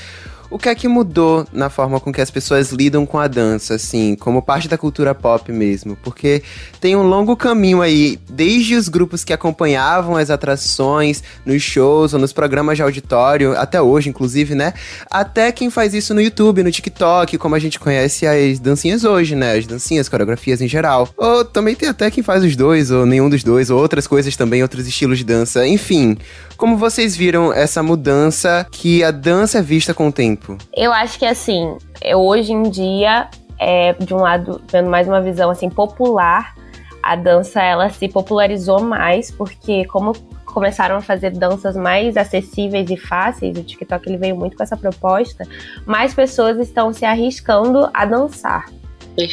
O 0.51 0.59
que 0.59 0.69
é 0.69 0.75
que 0.75 0.89
mudou 0.89 1.47
na 1.53 1.69
forma 1.69 2.01
com 2.01 2.13
que 2.13 2.21
as 2.21 2.31
pessoas 2.31 2.71
lidam 2.71 3.05
com 3.05 3.19
a 3.19 3.27
dança, 3.27 3.75
assim, 3.75 4.17
como 4.17 4.41
parte 4.41 4.69
da 4.69 4.79
cultura 4.79 5.15
pop 5.15 5.53
mesmo? 5.53 5.97
Porque 6.03 6.43
tem 6.81 6.97
um 6.97 7.03
longo 7.03 7.37
caminho 7.37 7.83
aí, 7.83 8.19
desde 8.31 8.75
os 8.75 8.89
grupos 8.89 9.25
que 9.25 9.33
acompanhavam 9.33 10.17
as 10.17 10.31
atrações 10.31 11.23
nos 11.45 11.63
shows 11.63 12.15
ou 12.15 12.21
nos 12.21 12.33
programas 12.33 12.77
de 12.77 12.83
auditório, 12.83 13.57
até 13.59 13.81
hoje, 13.81 14.09
inclusive, 14.09 14.55
né? 14.55 14.73
Até 15.11 15.53
quem 15.53 15.71
faz 15.71 15.93
isso 15.93 16.15
no 16.15 16.21
YouTube, 16.21 16.63
no 16.63 16.71
TikTok, 16.71 17.37
como 17.37 17.55
a 17.55 17.59
gente 17.59 17.79
conhece 17.79 18.27
as 18.27 18.59
dancinhas 18.59 19.05
hoje, 19.05 19.35
né? 19.35 19.57
As 19.57 19.67
dancinhas, 19.67 20.09
coreografias 20.09 20.63
em 20.63 20.69
geral. 20.69 21.09
Ou 21.17 21.45
também 21.45 21.75
tem 21.75 21.89
até 21.89 22.11
quem 22.11 22.23
faz 22.23 22.43
os 22.43 22.57
dois, 22.57 22.91
ou 22.91 23.05
nenhum 23.05 23.29
dos 23.29 23.43
dois, 23.43 23.71
ou 23.71 23.79
outras 23.79 24.07
coisas 24.07 24.37
também, 24.37 24.63
outros 24.63 24.87
estilos 24.87 25.19
de 25.19 25.25
dança. 25.25 25.67
Enfim, 25.67 26.17
como 26.57 26.77
vocês 26.77 27.17
viram 27.17 27.53
essa 27.53 27.83
mudança 27.83 28.67
que 28.71 29.05
a 29.05 29.11
dança 29.11 29.59
é 29.59 29.63
vista 29.63 29.93
com 29.93 30.09
o 30.09 30.13
tempo? 30.13 30.38
Eu 30.75 30.93
acho 30.93 31.19
que 31.19 31.25
assim, 31.25 31.77
hoje 32.15 32.53
em 32.53 32.65
dia, 32.65 33.29
é, 33.59 33.93
de 33.93 34.15
um 34.15 34.19
lado, 34.19 34.61
vendo 34.71 34.89
mais 34.89 35.09
uma 35.09 35.21
visão 35.21 35.51
assim 35.51 35.69
popular, 35.69 36.55
a 37.03 37.17
dança 37.17 37.63
ela 37.63 37.89
se 37.91 38.09
popularizou 38.09 38.83
mais 38.83 39.31
porque 39.31 39.85
como 39.87 40.13
começaram 40.45 40.97
a 40.97 41.01
fazer 41.01 41.31
danças 41.31 41.77
mais 41.77 42.17
acessíveis 42.17 42.91
e 42.91 42.97
fáceis, 42.97 43.57
o 43.57 43.63
TikTok 43.63 44.09
ele 44.09 44.17
veio 44.17 44.37
muito 44.37 44.57
com 44.57 44.63
essa 44.63 44.77
proposta, 44.77 45.45
mais 45.87 46.15
pessoas 46.15 46.59
estão 46.59 46.93
se 46.93 47.05
arriscando 47.05 47.89
a 47.95 48.05
dançar, 48.05 48.67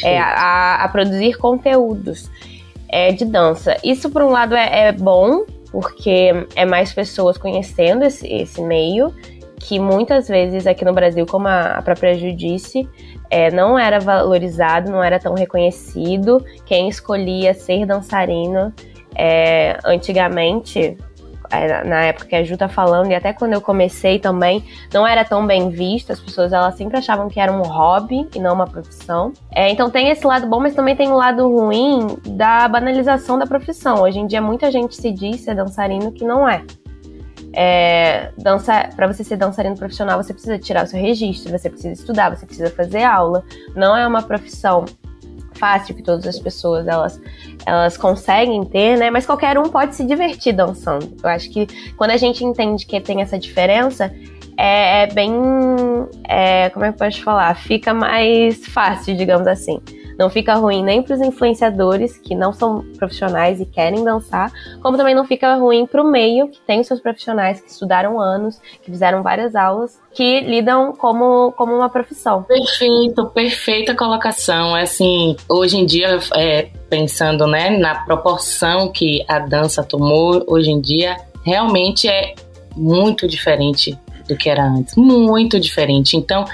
é, 0.04 0.18
a, 0.18 0.84
a, 0.84 0.88
produzir 0.88 1.36
conteúdos 1.38 2.30
é, 2.88 3.12
de 3.12 3.24
dança. 3.24 3.76
Isso, 3.82 4.10
por 4.10 4.22
um 4.22 4.30
lado, 4.30 4.54
é, 4.54 4.88
é, 4.88 4.92
bom, 4.92 5.44
porque 5.72 6.46
é 6.54 6.64
mais 6.64 6.92
pessoas 6.92 7.36
conhecendo 7.36 8.04
esse, 8.04 8.26
esse 8.26 8.60
meio, 8.62 9.12
que 9.66 9.80
muitas 9.80 10.28
vezes 10.28 10.64
aqui 10.64 10.84
no 10.84 10.92
Brasil, 10.92 11.26
como 11.26 11.48
a, 11.48 11.82
própria 11.82 12.14
Ju 12.14 12.32
disse, 12.32 12.88
é, 13.28 13.50
não 13.50 13.76
era 13.76 13.98
valorizado, 13.98 14.92
não 14.92 15.02
era 15.02 15.18
tão 15.18 15.34
reconhecido. 15.34 16.40
Quem 16.64 16.88
escolhia 16.88 17.52
ser 17.52 17.84
dançarino 17.84 18.72
é, 19.16 19.76
antigamente, 19.84 20.96
é, 21.50 21.82
na 21.82 22.04
época 22.04 22.26
que 22.26 22.36
a 22.36 22.44
Ju 22.44 22.56
tá 22.56 22.68
falando, 22.68 23.10
e 23.10 23.14
até 23.16 23.32
quando 23.32 23.54
eu 23.54 23.60
comecei 23.60 24.20
também, 24.20 24.62
não 24.94 25.04
era 25.04 25.24
tão 25.24 25.44
bem 25.44 25.68
visto. 25.68 26.12
As 26.12 26.20
pessoas 26.20 26.52
elas 26.52 26.76
sempre 26.76 26.96
achavam 26.96 27.28
que 27.28 27.40
era 27.40 27.50
um 27.50 27.62
hobby 27.62 28.28
e 28.36 28.38
não 28.38 28.54
uma 28.54 28.68
profissão. 28.68 29.32
É, 29.50 29.68
então 29.68 29.90
tem 29.90 30.10
esse 30.10 30.24
lado 30.24 30.46
bom, 30.46 30.60
mas 30.60 30.76
também 30.76 30.94
tem 30.94 31.08
o 31.08 31.16
lado 31.16 31.42
ruim 31.48 32.16
da 32.24 32.68
banalização 32.68 33.36
da 33.36 33.48
profissão. 33.48 34.00
Hoje 34.02 34.20
em 34.20 34.28
dia 34.28 34.40
muita 34.40 34.70
gente 34.70 34.94
se 34.94 35.10
diz 35.10 35.40
ser 35.40 35.56
dançarino 35.56 36.12
que 36.12 36.24
não 36.24 36.48
é. 36.48 36.62
É, 37.58 38.32
dança, 38.36 38.90
para 38.94 39.06
você 39.06 39.24
ser 39.24 39.38
dançarino 39.38 39.74
profissional, 39.76 40.22
você 40.22 40.34
precisa 40.34 40.58
tirar 40.58 40.84
o 40.84 40.86
seu 40.86 41.00
registro, 41.00 41.50
você 41.50 41.70
precisa 41.70 41.94
estudar, 41.94 42.28
você 42.28 42.44
precisa 42.44 42.70
fazer 42.70 43.02
aula. 43.02 43.42
Não 43.74 43.96
é 43.96 44.06
uma 44.06 44.22
profissão 44.22 44.84
fácil 45.54 45.94
que 45.94 46.02
todas 46.02 46.26
as 46.26 46.38
pessoas 46.38 46.86
elas, 46.86 47.18
elas 47.64 47.96
conseguem 47.96 48.62
ter, 48.64 48.98
né? 48.98 49.10
Mas 49.10 49.24
qualquer 49.24 49.58
um 49.58 49.70
pode 49.70 49.94
se 49.94 50.04
divertir 50.04 50.52
dançando. 50.52 51.16
Eu 51.22 51.30
acho 51.30 51.50
que 51.50 51.66
quando 51.96 52.10
a 52.10 52.18
gente 52.18 52.44
entende 52.44 52.84
que 52.84 53.00
tem 53.00 53.22
essa 53.22 53.38
diferença, 53.38 54.12
é, 54.58 55.04
é 55.04 55.06
bem. 55.06 55.32
É, 56.28 56.68
como 56.70 56.84
é 56.84 56.92
que 56.92 57.02
eu 57.02 57.06
posso 57.06 57.22
falar? 57.22 57.54
Fica 57.54 57.94
mais 57.94 58.66
fácil, 58.66 59.16
digamos 59.16 59.46
assim. 59.46 59.80
Não 60.18 60.30
fica 60.30 60.54
ruim 60.54 60.82
nem 60.82 61.02
para 61.02 61.14
os 61.14 61.20
influenciadores 61.20 62.16
que 62.16 62.34
não 62.34 62.52
são 62.52 62.84
profissionais 62.96 63.60
e 63.60 63.66
querem 63.66 64.02
dançar, 64.02 64.50
como 64.82 64.96
também 64.96 65.14
não 65.14 65.24
fica 65.24 65.54
ruim 65.56 65.86
para 65.86 66.02
o 66.02 66.10
meio 66.10 66.48
que 66.48 66.60
tem 66.60 66.80
os 66.80 66.86
seus 66.86 67.00
profissionais 67.00 67.60
que 67.60 67.70
estudaram 67.70 68.20
anos, 68.20 68.60
que 68.82 68.90
fizeram 68.90 69.22
várias 69.22 69.54
aulas, 69.54 70.00
que 70.14 70.40
lidam 70.40 70.92
como, 70.92 71.52
como 71.52 71.74
uma 71.74 71.88
profissão. 71.88 72.42
Perfeito, 72.44 73.26
perfeita 73.26 73.94
colocação. 73.94 74.76
É 74.76 74.82
assim, 74.82 75.36
hoje 75.48 75.76
em 75.76 75.84
dia, 75.84 76.18
é, 76.34 76.70
pensando 76.88 77.46
né, 77.46 77.70
na 77.70 78.04
proporção 78.04 78.90
que 78.90 79.24
a 79.28 79.38
dança 79.38 79.82
tomou, 79.84 80.42
hoje 80.46 80.70
em 80.70 80.80
dia, 80.80 81.16
realmente 81.44 82.08
é 82.08 82.34
muito 82.74 83.28
diferente 83.28 83.98
do 84.28 84.36
que 84.36 84.48
era 84.48 84.64
antes. 84.64 84.96
Muito 84.96 85.60
diferente. 85.60 86.16
Então, 86.16 86.44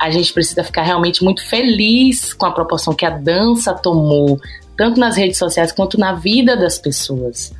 a 0.00 0.08
gente 0.08 0.32
precisa 0.32 0.64
ficar 0.64 0.82
realmente 0.82 1.22
muito 1.22 1.46
feliz 1.46 2.32
com 2.32 2.46
a 2.46 2.50
proporção 2.50 2.94
que 2.94 3.04
a 3.04 3.10
dança 3.10 3.74
tomou, 3.74 4.40
tanto 4.74 4.98
nas 4.98 5.14
redes 5.14 5.36
sociais 5.36 5.70
quanto 5.70 6.00
na 6.00 6.14
vida 6.14 6.56
das 6.56 6.78
pessoas. 6.78 7.52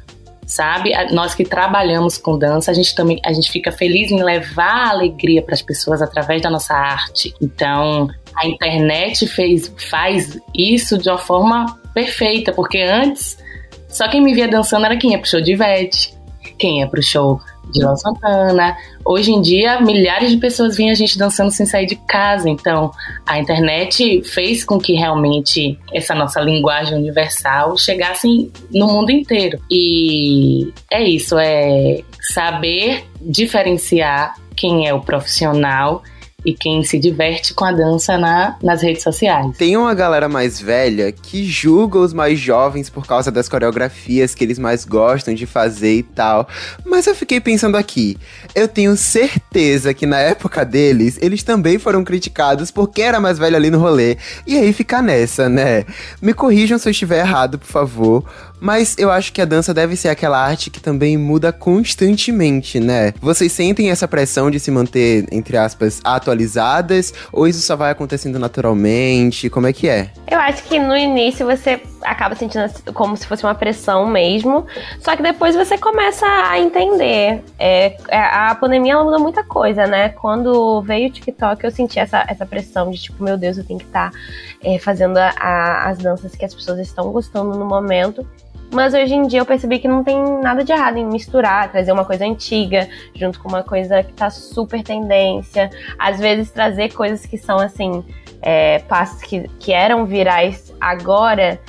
Sabe? 0.47 0.91
Nós 1.13 1.35
que 1.35 1.45
trabalhamos 1.45 2.17
com 2.17 2.37
dança, 2.37 2.71
a 2.71 2.75
gente 2.75 2.95
também 2.95 3.21
a 3.25 3.33
gente 3.33 3.53
fica 3.53 3.71
feliz 3.71 4.11
em 4.11 4.23
levar 4.23 4.89
alegria 4.89 5.43
para 5.43 5.55
as 5.55 5.63
pessoas 5.63 6.03
através 6.03 6.43
da 6.43 6.51
nossa 6.51 6.75
arte. 6.75 7.33
Então, 7.41 8.09
a 8.35 8.49
internet 8.49 9.29
fez 9.29 9.73
faz 9.77 10.41
isso 10.53 10.99
de 10.99 11.09
uma 11.09 11.19
forma 11.19 11.79
perfeita, 11.95 12.53
porque 12.53 12.79
antes 12.79 13.39
só 13.87 14.09
quem 14.09 14.21
me 14.21 14.33
via 14.33 14.49
dançando 14.49 14.87
era 14.87 14.97
quem 14.97 15.13
ia 15.13 15.19
pro 15.19 15.29
show 15.29 15.41
de 15.41 15.53
Ivete, 15.53 16.15
quem 16.61 16.81
ia 16.81 16.87
pro 16.87 17.03
show 17.03 17.41
de 17.73 17.83
Luan 17.83 17.97
Santana. 17.97 18.77
Hoje 19.05 19.33
em 19.33 19.41
dia, 19.41 19.81
milhares 19.81 20.31
de 20.31 20.37
pessoas 20.37 20.77
veem 20.77 20.91
a 20.91 20.95
gente 20.95 21.19
dançando 21.19 21.51
sem 21.51 21.65
sair 21.65 21.87
de 21.87 21.97
casa. 21.97 22.49
Então, 22.49 22.93
a 23.27 23.39
internet 23.39 24.23
fez 24.23 24.63
com 24.63 24.79
que 24.79 24.93
realmente 24.93 25.79
essa 25.93 26.15
nossa 26.15 26.41
linguagem 26.41 26.97
universal 26.99 27.77
chegasse 27.77 28.53
no 28.73 28.87
mundo 28.87 29.11
inteiro. 29.11 29.59
E 29.71 30.73
é 30.93 31.03
isso, 31.03 31.39
é 31.39 32.03
saber 32.33 33.05
diferenciar 33.21 34.35
quem 34.55 34.87
é 34.87 34.93
o 34.93 35.01
profissional 35.01 36.03
e 36.45 36.55
quem 36.55 36.83
se 36.83 36.99
diverte 36.99 37.55
com 37.55 37.65
a 37.65 37.73
dança 37.73 38.17
na, 38.19 38.57
nas 38.63 38.83
redes 38.83 39.03
sociais. 39.03 39.57
Tem 39.57 39.77
uma 39.77 39.95
galera 39.95 40.29
mais 40.29 40.61
velha 40.61 41.13
que 41.13 41.45
julga 41.45 41.99
os 41.99 42.13
mais 42.13 42.39
jovens 42.39 42.89
por 42.89 43.07
causa 43.07 43.31
das 43.31 43.49
coreografias 43.49 44.35
que 44.35 44.45
eles 44.45 44.59
mais 44.59 44.85
gostam 44.85 45.35
de 45.35 45.47
fazer 45.47 45.99
e 45.99 46.03
tal. 46.03 46.49
Mas 46.85 47.07
eu 47.07 47.15
fiquei 47.15 47.41
pensando 47.41 47.77
aqui, 47.77 48.17
eu 48.55 48.69
tenho 48.69 48.97
certeza 48.97 49.95
que 49.95 50.07
na 50.07 50.19
época 50.19 50.65
deles, 50.65 51.19
eles 51.21 51.43
também 51.43 51.79
foram 51.79 52.05
criticados 52.05 52.71
porque 52.71 53.03
era 53.03 53.21
mais 53.21 53.39
velho 53.39 53.57
ali 53.57 53.71
no 53.71 53.79
rolê. 53.79 54.17
E 54.47 54.57
aí 54.57 54.73
fica 54.73 55.03
nessa, 55.03 55.49
né? 55.49 55.85
Me 56.21 56.35
corrijam 56.35 56.79
se 56.79 56.89
eu 56.89 56.91
estiver 56.91 57.21
errado, 57.21 57.59
por 57.59 57.67
favor. 57.67 58.25
Mas 58.61 58.97
eu 58.99 59.11
acho 59.11 59.33
que 59.33 59.41
a 59.41 59.45
dança 59.45 59.73
deve 59.73 59.97
ser 59.97 60.09
aquela 60.09 60.39
arte 60.39 60.71
que 60.71 60.81
também 60.81 61.17
muda 61.17 61.53
constantemente, 61.53 62.79
né? 62.79 63.15
Vocês 63.21 63.51
sentem 63.53 63.91
essa 63.91 64.07
pressão 64.07 64.51
de 64.51 64.61
se 64.61 64.71
manter, 64.71 65.27
entre 65.33 65.57
aspas, 65.57 66.01
atualizadas? 66.05 67.13
Ou 67.33 67.49
isso 67.49 67.61
só 67.61 67.75
vai 67.75 67.91
acontecendo 67.91 68.39
naturalmente? 68.39 69.49
Como 69.49 69.67
é 69.67 69.73
que 69.73 69.89
é? 69.89 70.11
Eu 70.31 70.39
acho 70.39 70.63
que 70.65 70.79
no 70.79 70.97
início 70.97 71.47
você 71.47 71.81
acaba 72.03 72.35
sentindo 72.35 72.69
como 72.93 73.17
se 73.17 73.27
fosse 73.27 73.45
uma 73.45 73.55
pressão 73.55 74.07
mesmo. 74.07 74.67
Só 75.01 75.17
que 75.17 75.23
depois 75.23 75.55
você 75.55 75.79
começa 75.79 76.27
a 76.27 76.59
entender. 76.59 77.43
É, 77.59 77.97
é 78.09 78.19
a 78.19 78.55
pandemia 78.55 78.93
ela 78.93 79.05
muda 79.05 79.19
muita 79.19 79.43
coisa, 79.43 79.87
né? 79.87 80.11
Quando 80.11 80.83
veio 80.83 81.09
o 81.09 81.13
TikTok, 81.13 81.65
eu 81.65 81.71
senti 81.71 81.99
essa, 81.99 82.25
essa 82.29 82.45
pressão 82.45 82.91
de 82.91 82.99
tipo, 82.99 83.23
meu 83.23 83.37
Deus, 83.37 83.59
eu 83.59 83.65
tenho 83.65 83.79
que 83.79 83.87
estar 83.87 84.11
tá, 84.11 84.19
é, 84.63 84.79
fazendo 84.79 85.17
a, 85.17 85.31
a, 85.39 85.89
as 85.89 85.99
danças 85.99 86.35
que 86.35 86.45
as 86.45 86.55
pessoas 86.55 86.79
estão 86.79 87.11
gostando 87.11 87.59
no 87.59 87.65
momento. 87.65 88.27
Mas 88.73 88.95
hoje 88.95 89.15
em 89.15 89.27
dia 89.27 89.41
eu 89.41 89.47
percebi 89.47 89.79
que 89.81 89.89
não 89.89 90.05
tem 90.05 90.17
nada 90.41 90.63
de 90.63 90.71
errado 90.71 90.97
em 90.97 91.05
misturar, 91.05 91.71
trazer 91.73 91.91
uma 91.91 92.05
coisa 92.05 92.25
antiga 92.25 92.89
junto 93.15 93.41
com 93.41 93.49
uma 93.49 93.65
coisa 93.65 94.03
que 94.03 94.13
tá 94.13 94.31
super 94.31 94.83
tendência. 94.83 95.71
Às 95.99 96.21
vezes 96.21 96.51
trazer 96.53 96.93
coisas 96.93 97.27
que 97.27 97.37
são 97.37 97.59
assim, 97.59 98.05
é, 98.41 98.79
passos 98.81 99.23
que, 99.23 99.49
que 99.59 99.73
eram 99.73 100.07
virais 100.07 100.73
agora. 100.81 101.61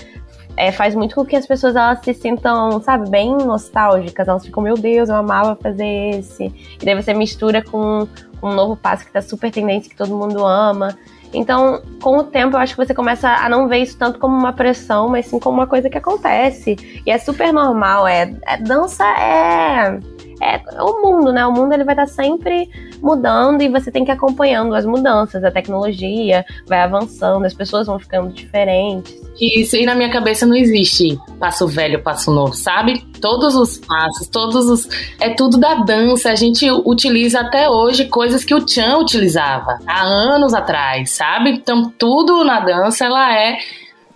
É, 0.57 0.71
faz 0.71 0.93
muito 0.93 1.15
com 1.15 1.25
que 1.25 1.35
as 1.35 1.47
pessoas 1.47 1.75
elas 1.75 1.99
se 2.03 2.13
sintam, 2.13 2.79
sabe, 2.81 3.09
bem 3.09 3.35
nostálgicas. 3.35 4.27
Elas 4.27 4.45
ficam, 4.45 4.61
meu 4.61 4.75
Deus, 4.75 5.09
eu 5.09 5.15
amava 5.15 5.55
fazer 5.55 6.19
esse. 6.19 6.45
E 6.79 6.85
daí 6.85 6.93
você 6.93 7.13
mistura 7.13 7.63
com 7.63 8.07
um 8.43 8.53
novo 8.53 8.75
passo 8.75 9.05
que 9.05 9.11
tá 9.11 9.21
super 9.21 9.49
tendência, 9.49 9.89
que 9.89 9.95
todo 9.95 10.15
mundo 10.15 10.45
ama. 10.45 10.97
Então, 11.33 11.81
com 12.01 12.17
o 12.17 12.23
tempo, 12.23 12.55
eu 12.55 12.59
acho 12.59 12.75
que 12.75 12.85
você 12.85 12.93
começa 12.93 13.29
a 13.29 13.47
não 13.47 13.67
ver 13.67 13.79
isso 13.79 13.97
tanto 13.97 14.19
como 14.19 14.37
uma 14.37 14.53
pressão, 14.53 15.09
mas 15.09 15.25
sim 15.27 15.39
como 15.39 15.57
uma 15.57 15.67
coisa 15.67 15.89
que 15.89 15.97
acontece. 15.97 16.75
E 17.05 17.11
é 17.11 17.17
super 17.17 17.53
normal. 17.53 18.07
É, 18.07 18.33
é 18.45 18.57
dança 18.57 19.05
é 19.05 19.99
é 20.41 20.59
o 20.81 21.01
mundo, 21.01 21.31
né? 21.31 21.45
O 21.45 21.51
mundo 21.51 21.71
ele 21.73 21.83
vai 21.83 21.93
estar 21.93 22.07
sempre 22.07 22.69
mudando 23.01 23.61
e 23.61 23.69
você 23.69 23.91
tem 23.91 24.03
que 24.03 24.11
ir 24.11 24.13
acompanhando 24.13 24.73
as 24.73 24.85
mudanças, 24.85 25.43
a 25.43 25.51
tecnologia 25.51 26.43
vai 26.67 26.81
avançando, 26.81 27.45
as 27.45 27.53
pessoas 27.53 27.85
vão 27.85 27.99
ficando 27.99 28.33
diferentes. 28.33 29.21
Isso, 29.39 29.75
e 29.75 29.85
na 29.85 29.95
minha 29.95 30.11
cabeça 30.11 30.45
não 30.45 30.55
existe 30.55 31.17
passo 31.39 31.67
velho, 31.67 32.03
passo 32.03 32.31
novo, 32.31 32.53
sabe? 32.53 33.01
Todos 33.21 33.55
os 33.55 33.77
passos, 33.77 34.27
todos 34.27 34.67
os. 34.67 34.89
É 35.19 35.29
tudo 35.29 35.57
da 35.57 35.75
dança. 35.75 36.31
A 36.31 36.35
gente 36.35 36.69
utiliza 36.69 37.39
até 37.39 37.69
hoje 37.69 38.05
coisas 38.05 38.43
que 38.43 38.53
o 38.53 38.67
Chan 38.67 38.97
utilizava 38.97 39.79
há 39.87 40.03
anos 40.03 40.53
atrás, 40.53 41.11
sabe? 41.11 41.51
Então, 41.51 41.91
tudo 41.97 42.43
na 42.43 42.59
dança, 42.59 43.05
ela 43.05 43.35
é 43.35 43.57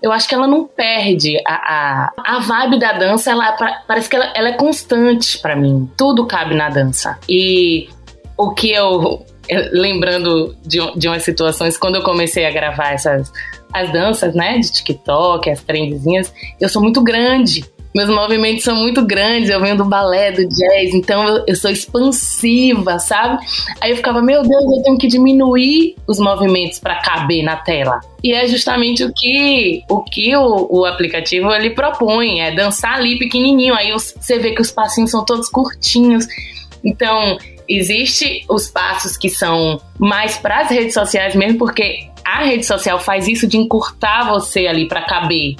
eu 0.05 0.11
acho 0.11 0.29
que 0.29 0.35
ela 0.35 0.45
não 0.45 0.67
perde 0.67 1.41
a, 1.47 1.53
a, 1.55 2.35
a 2.35 2.39
vibe 2.39 2.77
da 2.77 2.93
dança, 2.93 3.31
ela 3.31 3.57
parece 3.87 4.07
que 4.07 4.15
ela, 4.15 4.31
ela 4.35 4.49
é 4.49 4.53
constante 4.53 5.39
para 5.39 5.55
mim. 5.55 5.89
Tudo 5.97 6.27
cabe 6.27 6.53
na 6.53 6.69
dança. 6.69 7.17
E 7.27 7.89
o 8.37 8.51
que 8.51 8.71
eu 8.71 9.25
lembrando 9.71 10.55
de, 10.61 10.77
de 10.95 11.07
umas 11.07 11.23
situações, 11.23 11.75
quando 11.75 11.95
eu 11.95 12.03
comecei 12.03 12.45
a 12.45 12.51
gravar 12.51 12.91
essas 12.91 13.31
as 13.73 13.91
danças, 13.91 14.35
né, 14.35 14.59
de 14.59 14.71
TikTok, 14.71 15.49
as 15.49 15.61
trendezinhas, 15.63 16.31
eu 16.61 16.69
sou 16.69 16.83
muito 16.83 17.01
grande. 17.01 17.65
Meus 17.95 18.09
movimentos 18.09 18.65
são 18.65 18.75
muito 18.75 19.05
grandes, 19.05 19.49
eu 19.49 19.61
venho 19.61 19.77
do 19.77 19.85
balé, 19.85 20.29
do 20.29 20.45
jazz, 20.45 20.93
então 20.93 21.25
eu, 21.25 21.45
eu 21.47 21.55
sou 21.55 21.71
expansiva, 21.71 22.99
sabe? 22.99 23.41
Aí 23.79 23.91
eu 23.91 23.95
ficava, 23.95 24.21
meu 24.21 24.41
Deus, 24.41 24.63
eu 24.63 24.83
tenho 24.83 24.97
que 24.97 25.07
diminuir 25.07 25.95
os 26.05 26.19
movimentos 26.19 26.77
para 26.77 27.01
caber 27.01 27.41
na 27.41 27.55
tela. 27.55 28.01
E 28.21 28.33
é 28.33 28.45
justamente 28.47 29.01
o 29.05 29.13
que 29.15 29.81
o, 29.89 30.03
que 30.03 30.35
o, 30.35 30.67
o 30.69 30.85
aplicativo 30.85 31.49
ele 31.53 31.69
propõe, 31.69 32.41
é 32.41 32.53
dançar 32.53 32.95
ali 32.95 33.17
pequenininho. 33.17 33.73
Aí 33.73 33.93
você 33.93 34.39
vê 34.39 34.51
que 34.51 34.61
os 34.61 34.71
passinhos 34.71 35.11
são 35.11 35.23
todos 35.23 35.47
curtinhos. 35.47 36.27
Então, 36.83 37.37
existe 37.69 38.43
os 38.49 38.67
passos 38.67 39.15
que 39.15 39.29
são 39.29 39.79
mais 39.97 40.37
para 40.37 40.63
as 40.63 40.69
redes 40.69 40.93
sociais 40.93 41.33
mesmo, 41.33 41.57
porque 41.57 42.09
a 42.25 42.43
rede 42.43 42.65
social 42.65 42.99
faz 42.99 43.25
isso 43.25 43.47
de 43.47 43.55
encurtar 43.55 44.27
você 44.27 44.67
ali 44.67 44.85
para 44.85 45.03
caber 45.03 45.55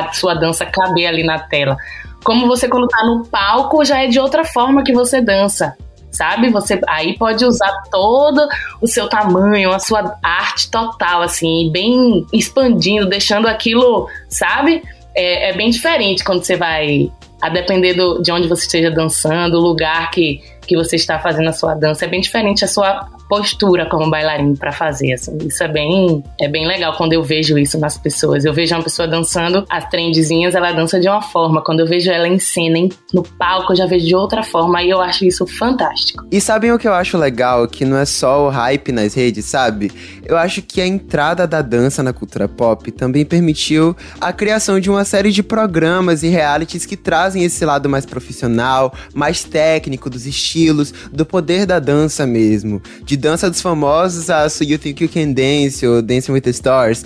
a 0.00 0.12
sua 0.12 0.34
dança 0.34 0.66
caber 0.66 1.06
ali 1.06 1.24
na 1.24 1.38
tela. 1.38 1.76
Como 2.24 2.46
você 2.46 2.68
quando 2.68 2.88
tá 2.88 3.04
no 3.04 3.24
palco 3.26 3.84
já 3.84 4.02
é 4.02 4.08
de 4.08 4.18
outra 4.18 4.44
forma 4.44 4.82
que 4.82 4.92
você 4.92 5.20
dança. 5.20 5.76
Sabe? 6.10 6.48
Você 6.48 6.80
aí 6.88 7.16
pode 7.18 7.44
usar 7.44 7.70
todo 7.90 8.48
o 8.80 8.86
seu 8.86 9.06
tamanho, 9.06 9.70
a 9.70 9.78
sua 9.78 10.16
arte 10.22 10.70
total, 10.70 11.20
assim, 11.20 11.70
bem 11.70 12.26
expandindo, 12.32 13.06
deixando 13.06 13.46
aquilo, 13.46 14.08
sabe? 14.28 14.82
É, 15.14 15.50
é 15.50 15.52
bem 15.52 15.68
diferente 15.68 16.24
quando 16.24 16.42
você 16.42 16.56
vai, 16.56 17.12
a 17.42 17.50
depender 17.50 17.92
do, 17.92 18.22
de 18.22 18.32
onde 18.32 18.48
você 18.48 18.62
esteja 18.62 18.90
dançando, 18.90 19.58
o 19.58 19.60
lugar 19.60 20.10
que, 20.10 20.40
que 20.66 20.74
você 20.74 20.96
está 20.96 21.18
fazendo 21.18 21.50
a 21.50 21.52
sua 21.52 21.74
dança, 21.74 22.06
é 22.06 22.08
bem 22.08 22.22
diferente 22.22 22.64
a 22.64 22.68
sua 22.68 23.06
postura 23.28 23.86
como 23.86 24.10
bailarino 24.10 24.56
para 24.56 24.72
fazer, 24.72 25.12
assim. 25.12 25.36
Isso 25.46 25.62
é 25.62 25.68
bem, 25.68 26.22
é 26.40 26.48
bem 26.48 26.66
legal 26.66 26.96
quando 26.96 27.12
eu 27.12 27.22
vejo 27.22 27.58
isso 27.58 27.78
nas 27.78 27.96
pessoas. 27.96 28.44
Eu 28.44 28.52
vejo 28.52 28.74
uma 28.74 28.82
pessoa 28.82 29.08
dançando 29.08 29.64
as 29.68 29.88
trendezinhas, 29.88 30.54
ela 30.54 30.72
dança 30.72 31.00
de 31.00 31.08
uma 31.08 31.22
forma. 31.22 31.62
Quando 31.62 31.80
eu 31.80 31.86
vejo 31.86 32.10
ela 32.10 32.28
em 32.28 32.38
cena, 32.38 32.78
em, 32.78 32.88
no 33.12 33.22
palco, 33.22 33.72
eu 33.72 33.76
já 33.76 33.86
vejo 33.86 34.06
de 34.06 34.14
outra 34.14 34.42
forma. 34.42 34.82
E 34.82 34.90
eu 34.90 35.00
acho 35.00 35.24
isso 35.24 35.46
fantástico. 35.46 36.24
E 36.30 36.40
sabem 36.40 36.72
o 36.72 36.78
que 36.78 36.86
eu 36.86 36.94
acho 36.94 37.16
legal? 37.16 37.66
Que 37.66 37.84
não 37.84 37.96
é 37.96 38.04
só 38.04 38.46
o 38.46 38.48
hype 38.48 38.92
nas 38.92 39.14
redes, 39.14 39.46
sabe? 39.46 39.90
Eu 40.24 40.36
acho 40.36 40.62
que 40.62 40.80
a 40.80 40.86
entrada 40.86 41.46
da 41.46 41.62
dança 41.62 42.02
na 42.02 42.12
cultura 42.12 42.48
pop 42.48 42.90
também 42.92 43.24
permitiu 43.24 43.96
a 44.20 44.32
criação 44.32 44.80
de 44.80 44.90
uma 44.90 45.04
série 45.04 45.30
de 45.30 45.42
programas 45.42 46.22
e 46.22 46.28
realities 46.28 46.86
que 46.86 46.96
trazem 46.96 47.44
esse 47.44 47.64
lado 47.64 47.88
mais 47.88 48.04
profissional, 48.04 48.92
mais 49.14 49.44
técnico 49.44 50.10
dos 50.10 50.26
estilos, 50.26 50.92
do 51.12 51.24
poder 51.24 51.66
da 51.66 51.78
dança 51.78 52.26
mesmo, 52.26 52.82
de 53.02 53.15
de 53.16 53.22
dança 53.22 53.50
dos 53.50 53.62
famosos 53.62 54.28
a 54.28 54.46
So 54.48 54.62
You 54.62 54.78
Think 54.78 55.02
You 55.02 55.08
Can 55.08 55.32
Dance 55.32 55.84
ou 55.86 56.02
Dancing 56.02 56.32
with 56.32 56.42
the 56.42 56.50
Stars. 56.50 57.04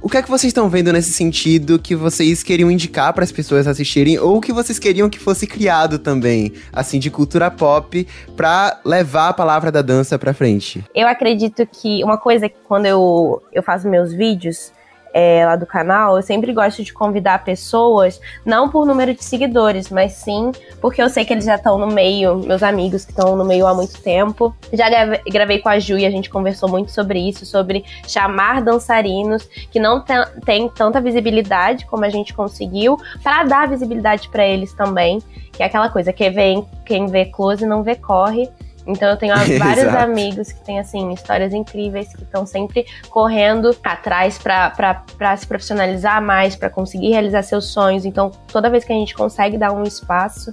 O 0.00 0.08
que 0.08 0.16
é 0.16 0.22
que 0.22 0.28
vocês 0.28 0.50
estão 0.50 0.68
vendo 0.68 0.92
nesse 0.92 1.12
sentido 1.12 1.78
que 1.78 1.94
vocês 1.94 2.42
queriam 2.42 2.68
indicar 2.68 3.12
para 3.12 3.22
as 3.22 3.30
pessoas 3.30 3.68
assistirem 3.68 4.18
ou 4.18 4.40
que 4.40 4.52
vocês 4.52 4.76
queriam 4.80 5.08
que 5.08 5.20
fosse 5.20 5.46
criado 5.46 6.00
também, 6.00 6.52
assim, 6.72 6.98
de 6.98 7.08
cultura 7.08 7.48
pop, 7.52 8.04
para 8.36 8.80
levar 8.84 9.28
a 9.28 9.32
palavra 9.32 9.70
da 9.70 9.80
dança 9.80 10.18
para 10.18 10.34
frente? 10.34 10.84
Eu 10.92 11.06
acredito 11.06 11.64
que 11.64 12.02
uma 12.02 12.18
coisa 12.18 12.48
que 12.48 12.58
quando 12.64 12.86
eu, 12.86 13.40
eu 13.52 13.62
faço 13.62 13.88
meus 13.88 14.12
vídeos, 14.12 14.72
é, 15.12 15.44
lá 15.44 15.56
do 15.56 15.66
canal, 15.66 16.16
eu 16.16 16.22
sempre 16.22 16.52
gosto 16.52 16.82
de 16.82 16.92
convidar 16.92 17.44
pessoas, 17.44 18.20
não 18.44 18.68
por 18.68 18.86
número 18.86 19.14
de 19.14 19.24
seguidores, 19.24 19.90
mas 19.90 20.12
sim 20.12 20.52
porque 20.80 21.02
eu 21.02 21.08
sei 21.08 21.24
que 21.24 21.32
eles 21.32 21.44
já 21.44 21.56
estão 21.56 21.78
no 21.78 21.86
meio, 21.86 22.36
meus 22.36 22.62
amigos 22.62 23.04
que 23.04 23.12
estão 23.12 23.36
no 23.36 23.44
meio 23.44 23.66
há 23.66 23.74
muito 23.74 24.00
tempo. 24.02 24.54
Já 24.72 24.88
gravei, 25.30 25.58
com 25.60 25.68
a 25.68 25.78
Ju 25.78 25.96
e 25.96 26.06
a 26.06 26.10
gente 26.10 26.28
conversou 26.30 26.68
muito 26.68 26.90
sobre 26.90 27.20
isso, 27.20 27.46
sobre 27.46 27.84
chamar 28.06 28.62
dançarinos 28.62 29.44
que 29.70 29.78
não 29.78 30.02
têm 30.44 30.68
tanta 30.68 31.00
visibilidade 31.00 31.86
como 31.86 32.04
a 32.04 32.08
gente 32.08 32.34
conseguiu, 32.34 32.98
para 33.22 33.44
dar 33.44 33.68
visibilidade 33.68 34.28
para 34.28 34.44
eles 34.46 34.72
também, 34.72 35.20
que 35.52 35.62
é 35.62 35.66
aquela 35.66 35.88
coisa, 35.88 36.12
que 36.12 36.28
vem, 36.30 36.66
quem 36.84 37.06
vê 37.06 37.26
close 37.26 37.64
não 37.66 37.82
vê 37.82 37.94
corre. 37.94 38.50
Então 38.86 39.08
eu 39.08 39.16
tenho 39.16 39.34
vários 39.58 39.94
amigos 39.94 40.52
que 40.52 40.64
têm 40.64 40.78
assim 40.78 41.12
histórias 41.12 41.52
incríveis 41.52 42.14
que 42.14 42.22
estão 42.22 42.44
sempre 42.46 42.86
correndo 43.10 43.76
atrás 43.82 44.38
para 44.38 45.36
se 45.36 45.46
profissionalizar 45.46 46.20
mais, 46.22 46.56
para 46.56 46.70
conseguir 46.70 47.10
realizar 47.10 47.42
seus 47.42 47.66
sonhos. 47.66 48.04
Então 48.04 48.30
toda 48.48 48.70
vez 48.70 48.84
que 48.84 48.92
a 48.92 48.96
gente 48.96 49.14
consegue 49.14 49.56
dar 49.56 49.72
um 49.72 49.82
espaço, 49.82 50.50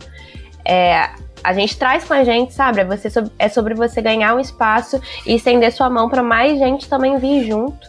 é, 0.66 1.10
a 1.44 1.54
gente 1.54 1.78
traz 1.78 2.04
com 2.04 2.14
a 2.14 2.24
gente, 2.24 2.54
sabe? 2.54 2.82
É, 2.82 2.86
você, 2.86 3.10
é 3.38 3.50
sobre 3.50 3.74
você 3.74 4.02
ganhar 4.02 4.36
um 4.36 4.40
espaço 4.40 5.02
e 5.26 5.36
estender 5.36 5.72
sua 5.72 5.90
mão 5.90 6.10
para 6.10 6.22
mais 6.22 6.60
gente 6.60 6.88
também 6.88 7.18
vir 7.18 7.48
junto. 7.48 7.88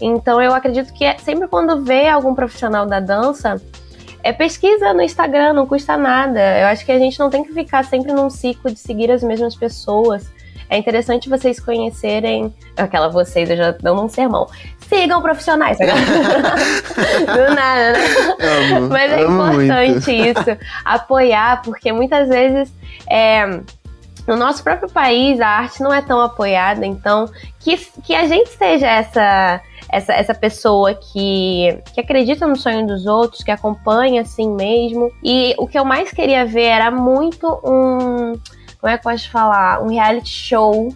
Então 0.00 0.40
eu 0.42 0.52
acredito 0.52 0.92
que 0.92 1.04
é, 1.04 1.16
sempre 1.18 1.46
quando 1.46 1.84
vê 1.84 2.08
algum 2.08 2.34
profissional 2.34 2.86
da 2.86 3.00
dança, 3.00 3.60
é 4.22 4.32
pesquisa 4.32 4.92
no 4.92 5.02
Instagram, 5.02 5.52
não 5.52 5.66
custa 5.66 5.96
nada. 5.96 6.40
Eu 6.58 6.66
acho 6.68 6.84
que 6.84 6.92
a 6.92 6.98
gente 6.98 7.18
não 7.18 7.30
tem 7.30 7.44
que 7.44 7.52
ficar 7.52 7.84
sempre 7.84 8.12
num 8.12 8.30
ciclo 8.30 8.70
de 8.70 8.78
seguir 8.78 9.10
as 9.10 9.22
mesmas 9.22 9.56
pessoas. 9.56 10.30
É 10.68 10.78
interessante 10.78 11.28
vocês 11.28 11.60
conhecerem. 11.60 12.54
Aquela 12.76 13.08
vocês, 13.08 13.50
eu 13.50 13.56
já 13.56 13.72
dando 13.72 14.02
um 14.02 14.08
sermão. 14.08 14.46
Sigam 14.88 15.20
profissionais. 15.20 15.76
Do 15.78 17.54
nada, 17.54 17.92
né? 17.92 18.76
Amo, 18.76 18.88
Mas 18.88 19.12
é 19.12 19.22
importante 19.22 20.10
muito. 20.10 20.10
isso. 20.10 20.58
Apoiar, 20.84 21.62
porque 21.62 21.92
muitas 21.92 22.28
vezes. 22.28 22.72
É, 23.10 23.60
no 24.26 24.36
nosso 24.36 24.62
próprio 24.62 24.88
país 24.88 25.40
a 25.40 25.48
arte 25.48 25.82
não 25.82 25.92
é 25.92 26.00
tão 26.00 26.20
apoiada, 26.20 26.86
então 26.86 27.28
que, 27.58 27.76
que 28.04 28.14
a 28.14 28.26
gente 28.26 28.50
seja 28.50 28.86
essa 28.86 29.60
essa, 29.92 30.14
essa 30.14 30.34
pessoa 30.34 30.94
que, 30.94 31.78
que 31.92 32.00
acredita 32.00 32.46
no 32.46 32.56
sonho 32.56 32.86
dos 32.86 33.04
outros, 33.04 33.44
que 33.44 33.50
acompanha 33.50 34.22
assim 34.22 34.50
mesmo. 34.50 35.12
E 35.22 35.54
o 35.58 35.66
que 35.66 35.78
eu 35.78 35.84
mais 35.84 36.10
queria 36.10 36.46
ver 36.46 36.64
era 36.64 36.90
muito 36.90 37.46
um. 37.62 38.32
Como 38.80 38.90
é 38.90 38.98
que 38.98 39.06
eu 39.06 39.12
posso 39.12 39.30
falar? 39.30 39.82
Um 39.82 39.88
reality 39.88 40.30
show 40.30 40.92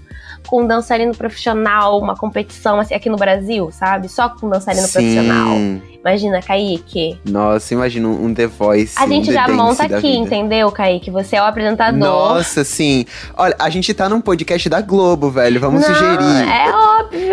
com 0.47 0.63
um 0.63 0.67
dançarino 0.67 1.15
profissional, 1.15 1.99
uma 1.99 2.17
competição 2.17 2.81
assim, 2.81 2.95
aqui 2.95 3.11
no 3.11 3.17
Brasil, 3.17 3.71
sabe? 3.71 4.09
Só 4.09 4.29
com 4.29 4.47
um 4.47 4.51
dançarino 4.51 4.87
Sim. 4.87 4.93
profissional. 4.93 5.57
Imagina, 6.01 6.41
Kaique. 6.41 7.19
Nossa, 7.29 7.75
imagina 7.75 8.07
um 8.07 8.33
The 8.33 8.47
Voice. 8.47 8.95
A 8.97 9.09
gente 9.09 9.31
um 9.31 9.33
já 9.33 9.49
monta 9.49 9.83
aqui, 9.83 9.97
vida. 9.97 10.17
entendeu, 10.19 10.71
Kaique? 10.71 11.11
Você 11.11 11.35
é 11.35 11.43
o 11.43 11.45
apresentador. 11.45 11.99
Nossa, 11.99 12.63
sim. 12.63 13.05
Olha, 13.37 13.57
a 13.59 13.69
gente 13.69 13.93
tá 13.93 14.09
num 14.09 14.21
podcast 14.21 14.69
da 14.69 14.81
Globo, 14.81 15.31
velho. 15.31 15.61
Vamos 15.61 15.81
Não, 15.83 15.89
sugerir. 15.89 16.49
É 16.49 16.71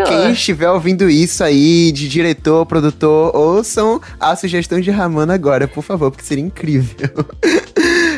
Quem 0.08 0.32
estiver 0.32 0.70
ouvindo 0.70 1.10
isso 1.10 1.44
aí, 1.44 1.92
de 1.92 2.08
diretor, 2.08 2.66
produtor, 2.66 3.36
ouçam 3.36 4.02
a 4.20 4.36
sugestão 4.36 4.80
de 4.80 4.92
Ramana 4.92 5.34
agora, 5.34 5.68
por 5.68 5.84
favor, 5.84 6.12
porque 6.12 6.26
seria 6.26 6.44
incrível. 6.44 7.10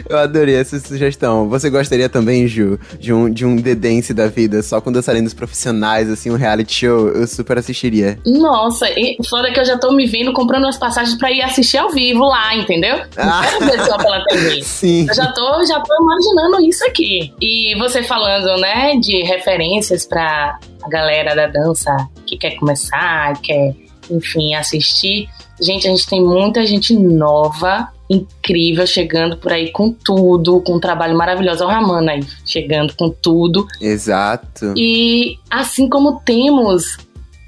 Eu 0.10 0.18
adorei 0.18 0.56
essa 0.56 0.80
sugestão. 0.80 1.50
Você 1.50 1.70
gostaria 1.70 2.08
também, 2.08 2.48
Ju, 2.48 2.80
de 3.00 3.12
um, 3.14 3.30
de 3.30 3.46
um 3.46 3.62
The 3.62 3.76
Dance 3.76 4.14
da 4.14 4.28
vida, 4.28 4.62
só 4.62 4.80
com 4.80 4.92
dançarinos 4.92 5.34
profissionais, 5.34 6.10
assim, 6.10 6.32
um 6.32 6.36
reality 6.36 6.74
show? 6.74 7.10
Eu 7.10 7.28
super 7.28 7.58
assistiria. 7.58 8.20
Nossa, 8.26 8.90
e 8.90 9.18
foda 9.28 9.52
que 9.52 9.60
eu 9.60 9.66
já 9.66 9.78
tô 9.78 9.92
me 9.92 10.06
vendo 10.06 10.34
comprando 10.34 10.68
as 10.68 10.78
passagens 10.78 11.18
pra 11.18 11.32
ir 11.32 11.42
assistir 11.42 11.78
ao 11.78 11.90
vivo 11.90 12.26
lá, 12.26 12.56
entendeu? 12.56 12.98
Não 13.18 13.42
quero 13.42 13.66
ver 13.66 13.86
só 13.86 13.98
pela 13.98 14.24
TV. 14.26 14.62
Sim. 14.64 15.08
Eu 15.08 15.16
já 15.16 15.32
tô, 15.32 15.66
já 15.66 15.80
tô 15.80 15.96
imaginando 16.02 16.62
isso 16.68 16.86
aqui. 16.86 17.34
E 17.42 17.76
você 17.78 18.04
falando, 18.04 18.60
né, 18.60 18.96
de 18.98 19.24
referências 19.24 20.06
pra 20.06 20.60
a 20.84 20.90
galera 20.90 21.36
da 21.36 21.48
dança 21.48 21.92
que 22.26 22.38
quer 22.38 22.52
começar, 22.58 23.40
quer, 23.42 23.74
enfim, 24.10 24.54
assistir. 24.54 25.28
Gente, 25.60 25.88
a 25.88 25.90
gente 25.90 26.08
tem 26.08 26.22
muita 26.22 26.66
gente 26.66 26.94
nova 26.94 27.90
incrível, 28.10 28.86
chegando 28.86 29.38
por 29.38 29.52
aí 29.52 29.72
com 29.72 29.92
tudo, 29.92 30.62
com 30.62 30.76
um 30.76 30.80
trabalho 30.80 31.18
maravilhoso. 31.18 31.64
Olha 31.64 31.78
o 31.78 31.82
Ramana 31.82 32.12
aí, 32.14 32.24
chegando 32.46 32.94
com 32.96 33.10
tudo. 33.10 33.66
Exato. 33.82 34.74
E 34.78 35.38
assim 35.50 35.90
como 35.90 36.22
temos 36.24 36.98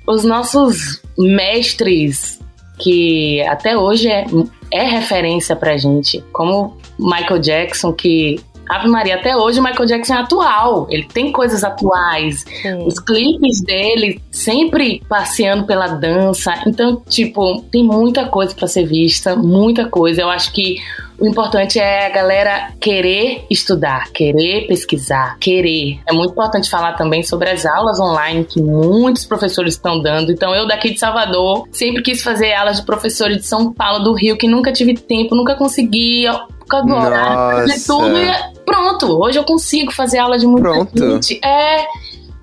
os 0.07 0.23
nossos 0.23 1.01
mestres, 1.17 2.39
que 2.79 3.41
até 3.43 3.77
hoje 3.77 4.07
é, 4.07 4.25
é 4.71 4.83
referência 4.83 5.55
pra 5.55 5.77
gente, 5.77 6.23
como 6.31 6.77
Michael 6.97 7.39
Jackson, 7.39 7.93
que 7.93 8.39
Ave 8.69 8.87
Maria, 8.87 9.15
até 9.15 9.35
hoje 9.35 9.59
o 9.59 9.63
Michael 9.63 9.85
Jackson 9.85 10.13
é 10.13 10.17
atual. 10.17 10.87
Ele 10.89 11.03
tem 11.03 11.31
coisas 11.31 11.63
atuais. 11.63 12.45
Sim. 12.61 12.85
Os 12.85 12.99
clipes 12.99 13.61
dele 13.61 14.21
sempre 14.31 15.01
passeando 15.07 15.65
pela 15.65 15.87
dança. 15.87 16.53
Então, 16.65 17.01
tipo, 17.07 17.61
tem 17.71 17.83
muita 17.83 18.25
coisa 18.25 18.53
para 18.53 18.67
ser 18.67 18.85
vista, 18.85 19.35
muita 19.35 19.87
coisa. 19.87 20.21
Eu 20.21 20.29
acho 20.29 20.51
que 20.51 20.77
o 21.19 21.25
importante 21.25 21.79
é 21.79 22.05
a 22.05 22.09
galera 22.09 22.73
querer 22.79 23.45
estudar, 23.49 24.11
querer 24.11 24.67
pesquisar, 24.67 25.37
querer. 25.39 25.99
É 26.07 26.13
muito 26.13 26.31
importante 26.31 26.69
falar 26.69 26.93
também 26.93 27.23
sobre 27.23 27.49
as 27.49 27.65
aulas 27.65 27.99
online 27.99 28.45
que 28.45 28.61
muitos 28.61 29.25
professores 29.25 29.73
estão 29.73 29.99
dando. 29.99 30.31
Então, 30.31 30.53
eu 30.53 30.67
daqui 30.67 30.91
de 30.91 30.99
Salvador 30.99 31.67
sempre 31.71 32.03
quis 32.03 32.21
fazer 32.21 32.53
aulas 32.53 32.77
de 32.77 32.85
professores 32.85 33.37
de 33.37 33.45
São 33.47 33.73
Paulo, 33.73 34.03
do 34.03 34.13
Rio, 34.13 34.37
que 34.37 34.47
nunca 34.47 34.71
tive 34.71 34.93
tempo, 34.93 35.33
nunca 35.33 35.55
consegui 35.55 36.27
por 36.67 36.71
causa 36.71 36.85
do 36.85 36.93
horário, 36.93 37.67
fazer 37.67 37.85
tudo 37.85 38.17
e 38.17 38.63
pronto. 38.65 39.23
Hoje 39.23 39.39
eu 39.39 39.43
consigo 39.45 39.91
fazer 39.93 40.19
aula 40.19 40.37
de 40.37 40.45
muita 40.45 40.69
pronto. 40.69 41.13
gente. 41.13 41.39
É. 41.43 41.85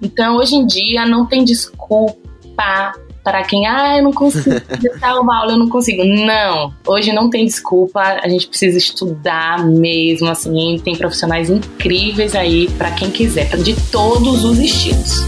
Então, 0.02 0.36
hoje 0.36 0.56
em 0.56 0.66
dia, 0.66 1.06
não 1.06 1.26
tem 1.26 1.44
desculpa 1.44 2.92
para 3.22 3.42
quem, 3.42 3.66
ah, 3.66 3.96
eu 3.96 4.04
não 4.04 4.12
consigo 4.12 4.50
dar 5.00 5.18
uma 5.20 5.40
aula, 5.40 5.52
eu 5.52 5.58
não 5.58 5.68
consigo. 5.68 6.04
Não, 6.04 6.74
hoje 6.86 7.12
não 7.12 7.30
tem 7.30 7.44
desculpa, 7.44 8.00
a 8.00 8.28
gente 8.28 8.48
precisa 8.48 8.76
estudar 8.76 9.64
mesmo, 9.64 10.28
assim, 10.28 10.80
tem 10.84 10.96
profissionais 10.96 11.48
incríveis 11.48 12.34
aí 12.34 12.68
para 12.76 12.90
quem 12.90 13.10
quiser, 13.10 13.56
de 13.56 13.74
todos 13.90 14.44
os 14.44 14.58
estilos. 14.58 15.26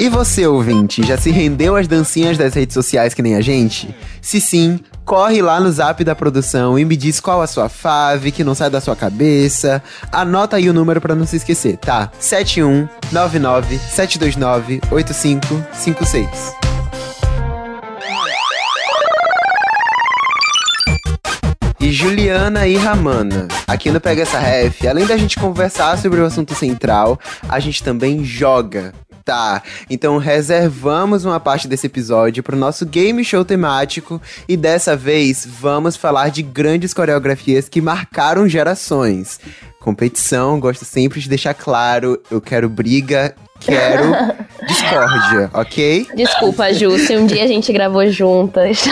E 0.00 0.08
você, 0.08 0.46
ouvinte, 0.46 1.04
já 1.04 1.16
se 1.16 1.30
rendeu 1.30 1.74
às 1.74 1.88
dancinhas 1.88 2.38
das 2.38 2.54
redes 2.54 2.72
sociais 2.72 3.14
que 3.14 3.22
nem 3.22 3.34
a 3.34 3.40
gente? 3.40 3.92
Se 4.20 4.40
sim, 4.40 4.78
corre 5.08 5.40
lá 5.40 5.58
no 5.58 5.72
zap 5.72 6.04
da 6.04 6.14
produção 6.14 6.78
e 6.78 6.84
me 6.84 6.94
diz 6.94 7.18
qual 7.18 7.40
a 7.40 7.46
sua 7.46 7.70
fave, 7.70 8.30
que 8.30 8.44
não 8.44 8.54
sai 8.54 8.68
da 8.68 8.78
sua 8.78 8.94
cabeça. 8.94 9.82
Anota 10.12 10.56
aí 10.56 10.68
o 10.68 10.74
número 10.74 11.00
para 11.00 11.14
não 11.14 11.24
se 11.24 11.36
esquecer, 11.36 11.78
tá? 11.78 12.12
7199 12.20 13.78
729 13.78 14.82
8556. 14.90 16.52
E 21.80 21.90
Juliana 21.90 22.66
e 22.66 22.76
Ramana. 22.76 23.48
Aqui 23.66 23.90
no 23.90 24.02
Pega 24.02 24.22
essa 24.22 24.38
Ref, 24.38 24.86
além 24.86 25.06
da 25.06 25.16
gente 25.16 25.38
conversar 25.38 25.96
sobre 25.96 26.20
o 26.20 26.26
assunto 26.26 26.54
central, 26.54 27.18
a 27.48 27.58
gente 27.58 27.82
também 27.82 28.22
joga. 28.22 28.92
Então 29.90 30.18
reservamos 30.18 31.24
uma 31.24 31.40
parte 31.40 31.68
desse 31.68 31.86
episódio 31.86 32.42
para 32.42 32.56
o 32.56 32.58
nosso 32.58 32.86
game 32.86 33.24
show 33.24 33.44
temático 33.44 34.20
e 34.48 34.56
dessa 34.56 34.96
vez 34.96 35.46
vamos 35.46 35.96
falar 35.96 36.30
de 36.30 36.42
grandes 36.42 36.94
coreografias 36.94 37.68
que 37.68 37.80
marcaram 37.80 38.48
gerações. 38.48 39.40
Competição, 39.80 40.58
gosto 40.58 40.84
sempre 40.84 41.20
de 41.20 41.28
deixar 41.28 41.54
claro, 41.54 42.20
eu 42.30 42.40
quero 42.40 42.68
briga 42.68 43.34
quero 43.60 44.12
discórdia, 44.66 45.50
ok? 45.52 46.06
Desculpa, 46.14 46.72
Ju, 46.72 46.98
se 46.98 47.16
um 47.16 47.26
dia 47.26 47.44
a 47.44 47.46
gente 47.46 47.72
gravou 47.72 48.08
juntas. 48.10 48.84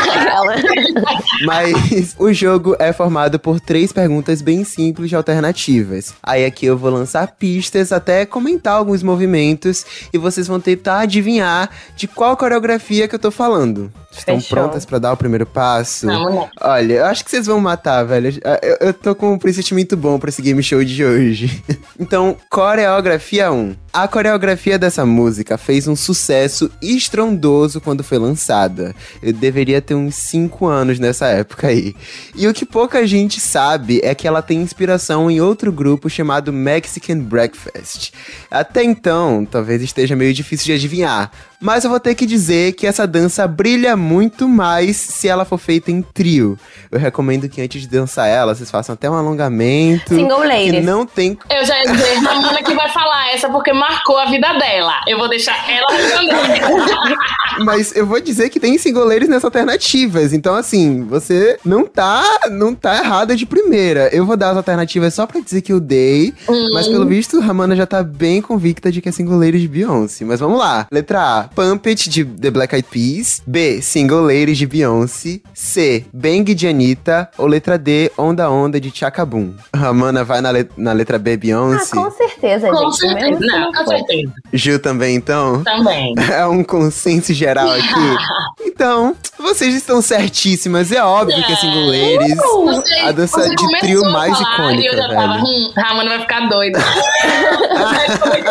Mas 1.45 2.15
o 2.19 2.33
jogo 2.33 2.77
é 2.79 2.93
formado 2.93 3.39
por 3.39 3.61
três 3.61 3.93
perguntas 3.93 4.43
bem 4.43 4.65
simples 4.65 5.11
e 5.11 5.15
alternativas. 5.15 6.15
Aí 6.23 6.45
aqui 6.45 6.67
eu 6.67 6.77
vou 6.77 6.91
lançar 6.91 7.27
pistas 7.39 7.93
até 7.93 8.25
comentar 8.27 8.75
alguns 8.75 9.03
movimentos 9.03 9.85
e 10.13 10.19
vocês 10.19 10.47
vão 10.47 10.61
tentar 10.61 11.01
adivinhar 11.01 11.71
de 11.97 12.07
qual 12.07 12.37
coreografia 12.37 13.09
que 13.09 13.15
eu 13.15 13.19
tô 13.19 13.31
falando. 13.31 13.93
Estão 14.11 14.41
Fechou. 14.41 14.57
prontas 14.57 14.85
para 14.85 14.99
dar 14.99 15.13
o 15.13 15.17
primeiro 15.17 15.45
passo? 15.45 16.07
Vamos 16.07 16.35
lá. 16.35 16.49
Olha, 16.63 16.95
eu 16.95 17.05
acho 17.07 17.25
que 17.25 17.31
vocês 17.31 17.47
vão 17.47 17.61
matar, 17.61 18.03
velho. 18.05 18.33
Eu, 18.63 18.89
eu 18.89 18.95
tô 18.95 19.15
com 19.15 19.35
um 19.35 19.39
pressentimento 19.39 19.97
bom 19.97 20.19
pra 20.19 20.31
esse 20.31 20.41
game 20.41 20.63
show 20.63 20.83
de 20.83 21.05
hoje. 21.05 21.63
então, 22.01 22.37
coreografia 22.49 23.53
1. 23.53 23.77
A 23.97 24.07
coreografia 24.07 24.79
dessa 24.79 25.07
música 25.07 25.57
fez 25.57 25.89
um 25.89 25.97
sucesso 25.97 26.71
estrondoso 26.83 27.81
quando 27.81 28.05
foi 28.05 28.19
lançada. 28.19 28.95
Eu 29.23 29.33
deveria 29.33 29.81
ter 29.81 29.95
uns 29.95 30.17
5 30.17 30.67
anos 30.67 30.99
nessa 30.99 31.29
época 31.29 31.69
aí. 31.69 31.97
E 32.35 32.47
o 32.47 32.53
que 32.53 32.67
pouca 32.67 33.07
gente 33.07 33.41
sabe 33.41 34.03
é 34.05 34.15
que 34.15 34.29
ela 34.29 34.43
tem 34.43 34.61
inspiração 34.61 35.31
em 35.31 35.41
outro 35.41 35.73
grupo 35.73 36.11
chamado 36.11 36.53
Mexican 36.53 37.21
Breakfast. 37.21 38.13
Até 38.51 38.85
então, 38.85 39.47
talvez 39.51 39.81
esteja 39.81 40.15
meio 40.15 40.35
difícil 40.35 40.67
de 40.67 40.73
adivinhar. 40.73 41.33
Mas 41.61 41.85
eu 41.85 41.91
vou 41.91 41.99
ter 42.01 42.15
que 42.15 42.27
dizer 42.27 42.73
que 42.73 42.87
essa 42.87 43.07
dança 43.07 43.47
brilha 43.47 43.97
muito 43.97 44.49
mais 44.49 44.97
se 44.97 45.29
ela 45.29 45.45
for 45.45 45.59
feita 45.59 45.91
em 45.91 46.03
trio. 46.03 46.59
Eu 46.91 46.99
recomendo 46.99 47.49
que 47.49 47.61
antes 47.61 47.81
de 47.83 47.89
dançar 47.89 48.29
ela, 48.29 48.55
vocês 48.55 48.71
façam 48.71 48.93
até 48.93 49.09
um 49.11 49.15
alongamento. 49.15 50.15
Single 50.15 50.41
Que 50.43 50.47
ladies. 50.47 50.85
não 50.85 51.07
tem 51.07 51.37
Eu 51.51 51.65
já 51.65 51.83
ia 51.83 51.93
dizer, 51.93 52.17
a 52.17 52.21
Ramona 52.33 52.63
que 52.63 52.75
vai 52.75 52.89
falar 52.91 53.33
essa 53.33 53.49
porque 53.49 53.73
marcou 53.73 54.19
a 54.19 54.27
vida 54.27 54.53
dela. 54.55 55.01
Eu 55.07 55.19
vou 55.19 55.29
deixar 55.29 55.57
ela. 55.71 55.87
Mas 57.65 57.95
eu 57.97 58.07
vou 58.07 58.21
dizer 58.21 58.51
que 58.51 58.61
tem 58.61 58.77
singoleiros 58.79 59.29
nessas 59.29 59.45
alternativas. 59.45 60.33
Então, 60.33 60.55
assim, 60.55 61.05
você 61.05 61.59
não 61.65 61.85
tá, 61.87 62.23
não 62.51 62.75
tá 62.75 62.99
errada 62.99 63.35
de 63.35 63.47
primeira. 63.47 64.09
Eu 64.13 64.27
vou 64.27 64.37
dar 64.37 64.51
as 64.51 64.57
alternativas 64.57 65.15
só 65.15 65.27
pra 65.27 65.41
dizer 65.41 65.63
que 65.63 65.73
eu 65.73 65.81
dei. 65.81 66.35
Mas 66.73 66.87
pelo 66.87 67.07
visto, 67.07 67.41
Ramana 67.41 67.75
já 67.75 67.87
tá 67.87 68.03
bem 68.03 68.43
convicta 68.43 68.93
de 68.93 69.01
que 69.01 69.09
é 69.09 69.13
singoleiro 69.13 69.59
de 69.59 69.67
Beyoncé. 69.69 70.25
Mas 70.25 70.41
vamos 70.41 70.59
lá. 70.59 70.87
Letra 70.91 71.21
A, 71.21 71.46
Pump 71.47 71.87
It 71.89 72.09
de 72.11 72.25
The 72.25 72.51
Black 72.51 72.75
Eyed 72.75 72.87
Peas. 72.91 73.43
B, 73.47 73.81
Single 73.83 74.23
Ladies 74.23 74.59
de 74.59 74.67
Beyoncé. 74.67 75.41
C, 75.55 76.05
Bang 76.13 76.55
de 76.55 76.67
Anitta. 76.69 77.29
Ou 77.39 77.47
letra 77.47 77.79
D, 77.79 78.11
Onda 78.19 78.51
Onda 78.51 78.81
de 78.81 78.91
Chaka 78.95 79.25
Boom. 79.25 79.55
Ramana 79.75 80.25
vai 80.25 80.41
na, 80.41 80.51
le- 80.51 80.69
na 80.77 80.93
letra 80.93 81.19
B, 81.19 81.33
Ah, 81.33 81.37
Beyoncé. 81.37 81.95
com 81.97 82.11
certeza, 82.11 82.69
com 82.71 82.77
gente. 82.91 82.97
certeza. 82.99 83.39
se 83.41 83.47
Não, 83.47 83.73
com 83.73 83.85
foi. 83.85 83.97
certeza. 83.99 84.33
Gil 84.53 84.79
também, 84.81 85.17
então? 85.17 85.63
Também. 85.65 86.15
É 86.33 86.47
um 86.47 86.63
consenso 86.65 87.33
geral 87.33 87.71
aqui. 87.71 87.87
Então, 88.77 89.17
vocês 89.39 89.75
estão 89.75 90.03
certíssimas. 90.03 90.93
É 90.93 91.03
óbvio 91.03 91.43
que 91.45 91.53
é 91.53 91.57
single 91.57 91.87
ladies. 91.87 92.37
Você- 92.37 92.95
A 93.01 93.13
dança 93.13 93.41
você 93.43 93.55
de 93.55 93.79
trio 93.81 94.05
a 94.05 94.11
mais 94.11 94.37
falar 94.37 94.53
icônica, 94.55 94.83
E 94.83 94.87
eu 94.87 94.97
já 94.97 95.09
tava, 95.09 95.39
hum, 95.39 95.73
Ramona 95.77 96.11
vai 96.11 96.21
ficar 96.21 96.41
doida. 96.49 96.79
Mas 97.75 98.17
foi 98.19 98.43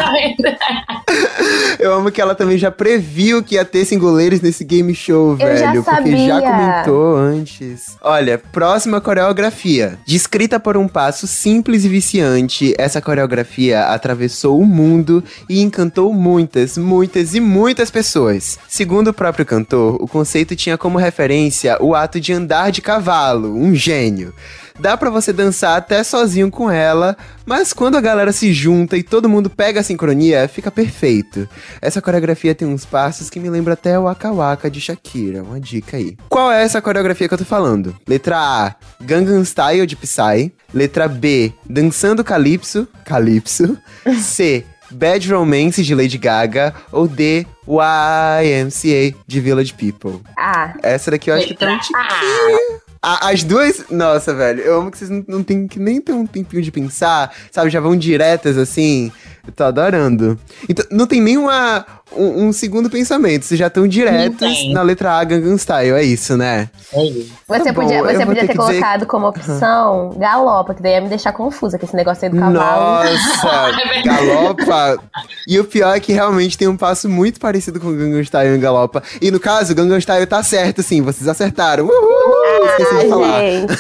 amo 1.96 2.12
que 2.12 2.22
ela 2.22 2.36
também 2.36 2.58
já 2.58 2.70
previu 2.72 3.42
que 3.44 3.56
ia 3.56 3.66
ter 3.66 3.86
single 3.86 4.12
ladies 4.14 4.42
nesse 4.42 4.64
game 4.64 4.94
show, 4.94 5.38
Eu 5.40 5.58
já 5.58 5.72
velho. 5.72 5.84
porque 5.84 6.18
já 6.28 6.36
sabia. 6.40 6.52
comentou 6.52 7.16
antes. 7.18 7.98
Olha, 8.02 8.38
próxima 8.38 9.02
coreografia. 9.02 9.98
Descrita 10.06 10.60
por 10.60 10.78
um 10.78 10.88
passo 10.88 11.28
simples 11.28 11.84
e 11.86 11.90
viciante, 11.90 12.74
essa 12.78 13.02
coreografia 13.02 13.86
atravessou 13.88 14.60
o 14.60 14.66
mundo 14.66 15.24
e 15.50 15.62
encantou 15.62 16.14
muitas, 16.14 16.78
muitas 16.78 17.34
e 17.34 17.40
muitas 17.40 17.90
pessoas. 17.90 18.58
Segundo 18.68 19.10
o 19.10 19.14
próprio 19.14 19.46
cantor, 19.46 19.98
o 20.02 20.08
conceito 20.08 20.56
tinha 20.56 20.78
como 20.78 20.98
referência 20.98 21.78
o 21.82 21.96
ato 21.96 22.20
de 22.20 22.34
andar 22.34 22.72
de 22.72 22.82
cavalo, 22.82 23.56
um 23.56 23.74
gênio. 23.74 24.34
Dá 24.80 24.98
pra 24.98 25.10
você 25.10 25.32
dançar 25.32 25.78
até 25.78 26.04
sozinho 26.04 26.52
com 26.52 26.70
ela, 26.70 27.16
mas 27.46 27.72
quando 27.74 27.96
a 27.96 28.02
galera 28.02 28.32
se 28.32 28.52
junta 28.54 28.98
e 28.98 29.04
todo 29.04 29.30
mundo 29.30 29.50
pega 29.50 29.80
a 29.80 29.84
sincronia, 29.84 30.48
fica 30.48 30.70
perfeito. 30.70 31.48
Essa 31.82 32.02
coreografia 32.02 32.54
tem 32.54 32.68
uns 32.68 32.86
passos 32.86 33.30
que 33.30 33.40
me 33.40 33.50
lembra 33.50 33.74
até 33.74 33.98
o 33.98 34.04
Waka 34.04 34.32
Waka 34.32 34.70
de 34.70 34.82
Shakira, 34.82 35.44
uma 35.44 35.60
dica 35.60 35.98
aí. 35.98 36.18
Qual 36.30 36.52
é 36.52 36.62
essa 36.64 36.82
coreografia 36.82 37.28
que 37.28 37.34
eu 37.34 37.38
tô 37.38 37.46
falando? 37.46 37.96
Letra 38.08 38.38
A, 38.38 38.76
Gangnam 39.02 39.44
Style 39.46 39.86
de 39.86 39.96
Psy. 39.96 40.52
Letra 40.74 41.08
B, 41.08 41.54
Dançando 41.70 42.22
Calypso, 42.24 42.86
Calypso. 43.06 43.78
C, 44.20 44.66
Bad 44.92 45.32
Romance 45.32 45.82
de 45.82 45.96
Lady 45.96 46.18
Gaga. 46.18 46.74
Ou 46.92 47.08
D, 47.08 47.48
YMCA 47.66 49.16
de 49.26 49.40
Village 49.40 49.74
People. 49.74 50.20
Ah, 50.38 50.74
Essa 50.84 51.12
daqui 51.12 51.30
eu 51.30 51.36
acho 51.36 51.48
que 51.48 51.54
tá 51.54 51.68
um 51.72 51.80
tiquinho. 51.80 52.85
A- 53.08 53.30
As 53.30 53.44
duas. 53.44 53.84
Nossa, 53.92 54.34
velho. 54.34 54.62
Eu 54.62 54.80
amo 54.82 54.90
que 54.90 54.98
vocês 54.98 55.10
não, 55.12 55.24
não 55.28 55.44
tem 55.44 55.68
que 55.68 55.78
nem 55.80 56.02
ter 56.02 56.12
um 56.14 56.26
tempinho 56.26 56.64
de 56.64 56.72
pensar, 56.72 57.32
sabe? 57.52 57.70
Já 57.70 57.80
vão 57.80 57.96
diretas 57.96 58.58
assim. 58.58 59.12
Eu 59.48 59.54
tô 59.54 59.64
adorando. 59.64 60.38
Então, 60.68 60.86
não 60.92 61.08
tem 61.08 61.22
nenhuma. 61.22 61.86
Um, 62.16 62.46
um 62.48 62.54
segundo 62.54 62.88
pensamento. 62.90 63.44
Vocês 63.46 63.60
já 63.60 63.66
estão 63.68 63.88
diretos 63.88 64.72
na 64.72 64.82
letra 64.84 65.14
A 65.14 65.24
Gangnam 65.24 65.58
Style. 65.58 65.92
É 65.94 66.04
isso, 66.04 66.38
né? 66.38 66.70
É 66.94 67.04
isso. 67.04 67.34
você 67.48 67.64
Tá 67.64 67.74
bom, 67.74 67.82
podia, 67.82 67.98
eu 67.98 68.06
você 68.06 68.26
podia 68.26 68.42
ter 68.42 68.48
ter, 68.48 68.54
que 68.54 68.60
dizer- 68.60 68.80
colocado 68.80 69.06
como 69.08 69.28
opção 69.28 70.16
galopa, 70.18 70.76
que 70.76 70.84
daí 70.84 70.94
ia 70.94 71.02
me 71.02 71.10
deixar 71.10 71.34
confusa 71.34 71.80
com 71.80 71.86
esse 71.86 71.96
negócio 71.96 72.24
aí 72.24 72.30
do 72.30 72.38
cavalo. 72.38 72.54
Nossa, 72.54 73.72
É 73.96 74.02
galopa. 74.04 75.00
E 75.48 75.60
o 75.60 75.66
pior 75.66 75.98
é 75.98 76.00
que 76.00 76.14
realmente 76.14 76.56
tem 76.58 76.68
um 76.68 76.78
passo 76.78 77.10
muito 77.10 77.40
parecido 77.40 77.80
com 77.80 77.88
o 77.88 77.94
Gangnam 77.96 78.22
Style 78.24 78.56
e 78.56 78.60
galopa. 78.60 79.02
E 79.20 79.32
no 79.32 79.40
caso, 79.40 79.74
o 79.74 79.76
Gangnam 79.76 80.00
Style 80.00 80.26
tá 80.28 80.44
certo, 80.44 80.84
sim. 80.84 81.02
Vocês 81.02 81.28
acertaram. 81.28 81.86
Uhul! 81.86 82.68
Esqueci 82.68 83.00
de 83.04 83.10
falar. 83.10 83.40
Gente. 83.42 83.74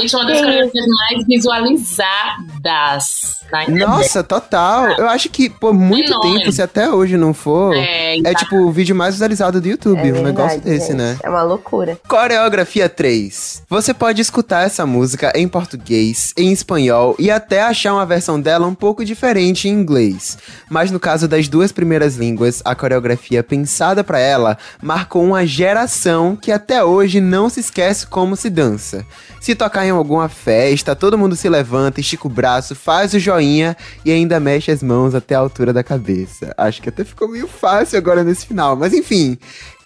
Gente, 0.00 0.16
uma 0.16 0.26
das 0.26 0.40
coreografias 0.40 0.86
mais 0.86 1.26
visualizadas 1.26 3.36
na 3.52 3.62
internet. 3.62 3.86
Nossa, 3.86 4.24
total. 4.24 4.65
Eu 4.98 5.08
acho 5.08 5.28
que 5.28 5.48
por 5.48 5.72
muito 5.74 6.10
Enorme. 6.10 6.38
tempo, 6.38 6.52
se 6.52 6.60
até 6.62 6.90
hoje 6.90 7.16
não 7.16 7.32
for, 7.34 7.74
É, 7.74 8.18
é, 8.18 8.34
tipo 8.34 8.56
o 8.56 8.70
vídeo 8.72 8.94
mais 8.94 9.14
visualizado 9.14 9.60
do 9.60 9.68
YouTube. 9.68 9.98
É 9.98 10.12
um 10.12 10.22
negócio 10.22 10.60
verdade, 10.60 10.60
desse, 10.60 10.88
gente. 10.88 10.96
né? 10.96 11.16
É 11.22 11.28
uma 11.30 11.42
loucura. 11.42 11.98
Coreografia 12.08 12.88
3. 12.88 13.62
Você 13.68 13.94
pode 13.94 14.20
escutar 14.20 14.66
essa 14.66 14.84
música 14.86 15.32
em 15.34 15.46
português, 15.48 16.32
em 16.36 16.52
espanhol 16.52 17.14
e 17.18 17.30
até 17.30 17.62
achar 17.62 17.92
uma 17.94 18.06
versão 18.06 18.40
dela 18.40 18.66
um 18.66 18.74
pouco 18.74 19.04
diferente 19.04 19.68
em 19.68 19.72
inglês. 19.72 20.38
Mas 20.68 20.90
no 20.90 20.98
caso 21.00 21.28
das 21.28 21.48
duas 21.48 21.72
primeiras 21.72 22.16
línguas, 22.16 22.62
a 22.64 22.74
coreografia 22.74 23.42
pensada 23.42 24.02
pra 24.02 24.18
ela 24.18 24.58
marcou 24.82 25.24
uma 25.24 25.46
geração 25.46 26.36
que 26.36 26.50
até 26.52 26.82
hoje 26.82 27.20
não 27.20 27.48
se 27.48 27.60
esquece 27.60 28.06
como 28.06 28.36
se 28.36 28.48
dança. 28.50 29.04
Se 29.40 29.54
tocar 29.54 29.86
em 29.86 29.90
alguma 29.90 30.28
festa, 30.28 30.96
todo 30.96 31.16
mundo 31.18 31.36
se 31.36 31.48
levanta, 31.48 32.00
estica 32.00 32.26
o 32.26 32.30
braço, 32.30 32.74
faz 32.74 33.14
o 33.14 33.18
joinha 33.18 33.76
e 34.04 34.10
ainda 34.10 34.40
mexe 34.56 34.70
as 34.70 34.82
mãos 34.82 35.14
até 35.14 35.34
a 35.34 35.38
altura 35.38 35.70
da 35.70 35.84
cabeça. 35.84 36.54
Acho 36.56 36.80
que 36.80 36.88
até 36.88 37.04
ficou 37.04 37.28
meio 37.28 37.46
fácil 37.46 37.98
agora 37.98 38.24
nesse 38.24 38.46
final, 38.46 38.74
mas 38.74 38.94
enfim. 38.94 39.36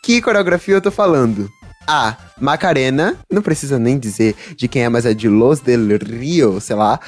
Que 0.01 0.23
coreografia 0.23 0.75
eu 0.75 0.81
tô 0.81 0.93
falando? 0.93 1.51
A. 1.89 2.17
Macarena, 2.41 3.17
não 3.31 3.43
precisa 3.43 3.81
nem 3.81 3.99
dizer 3.99 4.37
de 4.57 4.69
quem 4.69 4.85
é, 4.85 4.89
mas 4.89 5.05
é 5.05 5.13
de 5.13 5.29
Los 5.29 5.59
del 5.59 5.99
Rio, 5.99 6.61
sei 6.61 6.77
lá. 6.77 7.01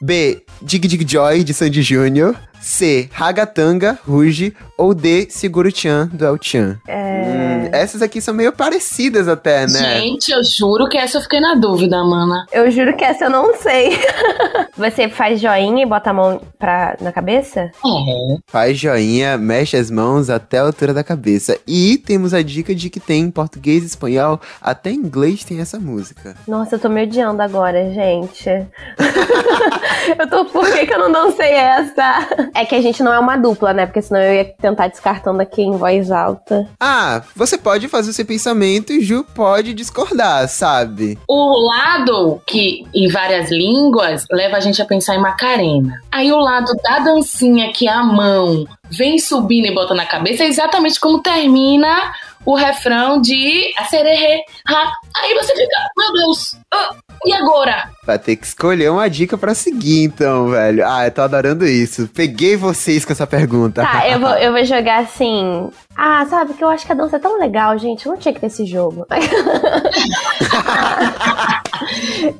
B. 0.00 0.44
Dig 0.62 0.86
Dig 0.86 1.04
Joy, 1.10 1.42
de 1.42 1.52
Sandy 1.52 1.82
Júnior. 1.82 2.36
C. 2.60 3.08
Ragatanga, 3.12 3.98
Ruge. 4.06 4.54
Ou 4.76 4.94
D. 4.94 5.26
Seguro-chan, 5.28 6.08
do 6.12 6.24
El-chan. 6.24 6.78
Hum, 6.88 7.68
essas 7.72 8.00
aqui 8.00 8.20
são 8.20 8.32
meio 8.32 8.52
parecidas 8.52 9.26
até, 9.26 9.66
né? 9.66 10.00
Gente, 10.00 10.30
eu 10.30 10.44
juro 10.44 10.88
que 10.88 10.96
essa 10.96 11.18
eu 11.18 11.22
fiquei 11.22 11.40
na 11.40 11.56
dúvida, 11.56 12.02
mana. 12.04 12.46
Eu 12.52 12.70
juro 12.70 12.96
que 12.96 13.02
essa 13.02 13.24
eu 13.24 13.30
não 13.30 13.56
sei. 13.56 13.98
Você 14.78 15.08
faz 15.08 15.40
joinha 15.40 15.82
e 15.82 15.86
bota 15.86 16.10
a 16.10 16.12
mão 16.12 16.40
pra, 16.56 16.96
na 17.00 17.10
cabeça? 17.10 17.62
É. 17.62 18.36
Faz 18.46 18.78
joinha, 18.78 19.36
mexe 19.36 19.76
as 19.76 19.90
mãos 19.90 20.30
até 20.30 20.58
a 20.58 20.62
altura 20.62 20.94
da 20.94 21.02
cabeça. 21.02 21.58
E 21.66 21.98
temos 21.98 22.32
a 22.32 22.40
dica 22.40 22.72
de 22.72 22.88
que 22.88 23.00
tem 23.00 23.22
em 23.22 23.30
português, 23.32 23.84
espanhol, 23.84 24.40
até 24.62 24.90
em 24.90 24.94
inglês 24.94 25.42
tem 25.42 25.60
essa 25.60 25.80
música. 25.80 26.36
Nossa, 26.46 26.76
eu 26.76 26.78
tô 26.78 26.88
me 26.88 27.02
odiando 27.02 27.42
agora, 27.42 27.92
gente. 27.92 28.48
eu 30.18 30.30
tô. 30.30 30.44
Por 30.44 30.70
que, 30.72 30.86
que 30.86 30.94
eu 30.94 30.98
não 31.00 31.10
dancei 31.10 31.50
essa? 31.50 32.47
É 32.54 32.64
que 32.64 32.74
a 32.74 32.80
gente 32.80 33.02
não 33.02 33.12
é 33.12 33.18
uma 33.18 33.36
dupla, 33.36 33.72
né? 33.72 33.86
Porque 33.86 34.02
senão 34.02 34.20
eu 34.20 34.34
ia 34.34 34.44
tentar 34.44 34.88
descartando 34.88 35.40
aqui 35.40 35.62
em 35.62 35.76
voz 35.76 36.10
alta. 36.10 36.68
Ah, 36.80 37.22
você 37.34 37.56
pode 37.56 37.88
fazer 37.88 38.10
o 38.10 38.12
seu 38.12 38.24
pensamento 38.24 38.92
e 38.92 39.00
Ju 39.00 39.24
pode 39.34 39.74
discordar, 39.74 40.48
sabe? 40.48 41.18
O 41.28 41.66
lado 41.66 42.40
que, 42.46 42.84
em 42.94 43.08
várias 43.08 43.50
línguas, 43.50 44.24
leva 44.30 44.56
a 44.56 44.60
gente 44.60 44.80
a 44.80 44.84
pensar 44.84 45.14
em 45.14 45.20
Macarena. 45.20 46.00
Aí 46.10 46.32
o 46.32 46.38
lado 46.38 46.72
da 46.82 47.00
dancinha, 47.00 47.72
que 47.72 47.88
é 47.88 47.92
a 47.92 48.02
mão 48.02 48.66
vem 48.90 49.18
subindo 49.18 49.66
e 49.66 49.74
bota 49.74 49.94
na 49.94 50.06
cabeça, 50.06 50.44
é 50.44 50.46
exatamente 50.46 50.98
como 50.98 51.22
termina 51.22 52.12
o 52.44 52.54
refrão 52.54 53.20
de 53.20 53.72
a 53.76 53.84
sererê. 53.84 54.42
Aí 54.66 55.34
você 55.34 55.54
fica, 55.54 55.76
meu 55.96 56.12
Deus, 56.12 56.56
ah, 56.72 56.94
e 57.24 57.32
agora? 57.32 57.90
Vai 58.06 58.18
ter 58.18 58.36
que 58.36 58.46
escolher 58.46 58.90
uma 58.90 59.08
dica 59.08 59.36
pra 59.36 59.54
seguir, 59.54 60.04
então, 60.04 60.50
velho. 60.50 60.86
Ah, 60.86 61.06
eu 61.06 61.10
tô 61.10 61.22
adorando 61.22 61.66
isso. 61.66 62.08
Peguei 62.14 62.56
vocês 62.56 63.04
com 63.04 63.12
essa 63.12 63.26
pergunta. 63.26 63.82
Tá, 63.82 64.08
eu 64.08 64.20
vou, 64.20 64.30
eu 64.38 64.52
vou 64.52 64.64
jogar 64.64 65.00
assim. 65.00 65.68
Ah, 65.96 66.24
sabe 66.26 66.54
que 66.54 66.62
eu 66.62 66.68
acho 66.68 66.86
que 66.86 66.92
a 66.92 66.94
dança 66.94 67.16
é 67.16 67.18
tão 67.18 67.38
legal, 67.38 67.76
gente. 67.78 68.06
Não 68.06 68.16
tinha 68.16 68.32
que 68.32 68.40
ter 68.40 68.46
esse 68.46 68.64
jogo. 68.64 69.06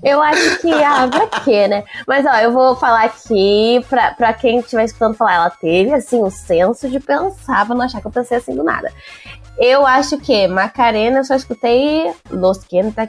eu 0.03 0.21
acho 0.23 0.61
que, 0.61 0.73
ah, 0.73 1.09
pra 1.09 1.41
quê, 1.41 1.69
né? 1.69 1.85
Mas 2.07 2.25
ó, 2.27 2.35
eu 2.37 2.53
vou 2.53 2.77
falar 2.77 3.05
aqui 3.05 3.85
pra, 3.89 4.13
pra 4.13 4.33
quem 4.33 4.59
estiver 4.59 4.85
escutando 4.85 5.15
falar. 5.15 5.35
Ela 5.35 5.51
teve, 5.51 5.93
assim, 5.93 6.23
o 6.23 6.31
senso 6.31 6.89
de 6.89 7.01
pensar 7.01 7.67
pra 7.67 7.75
não 7.75 7.85
achar 7.85 8.01
que 8.01 8.07
eu 8.07 8.13
pensei 8.13 8.39
assim 8.39 8.55
do 8.55 8.65
nada. 8.65 8.93
Eu 9.59 9.85
acho 9.85 10.19
que 10.19 10.47
Macarena 10.47 11.19
eu 11.19 11.25
só 11.25 11.35
escutei 11.35 12.13
Los 12.31 12.59
Quenta 12.59 13.09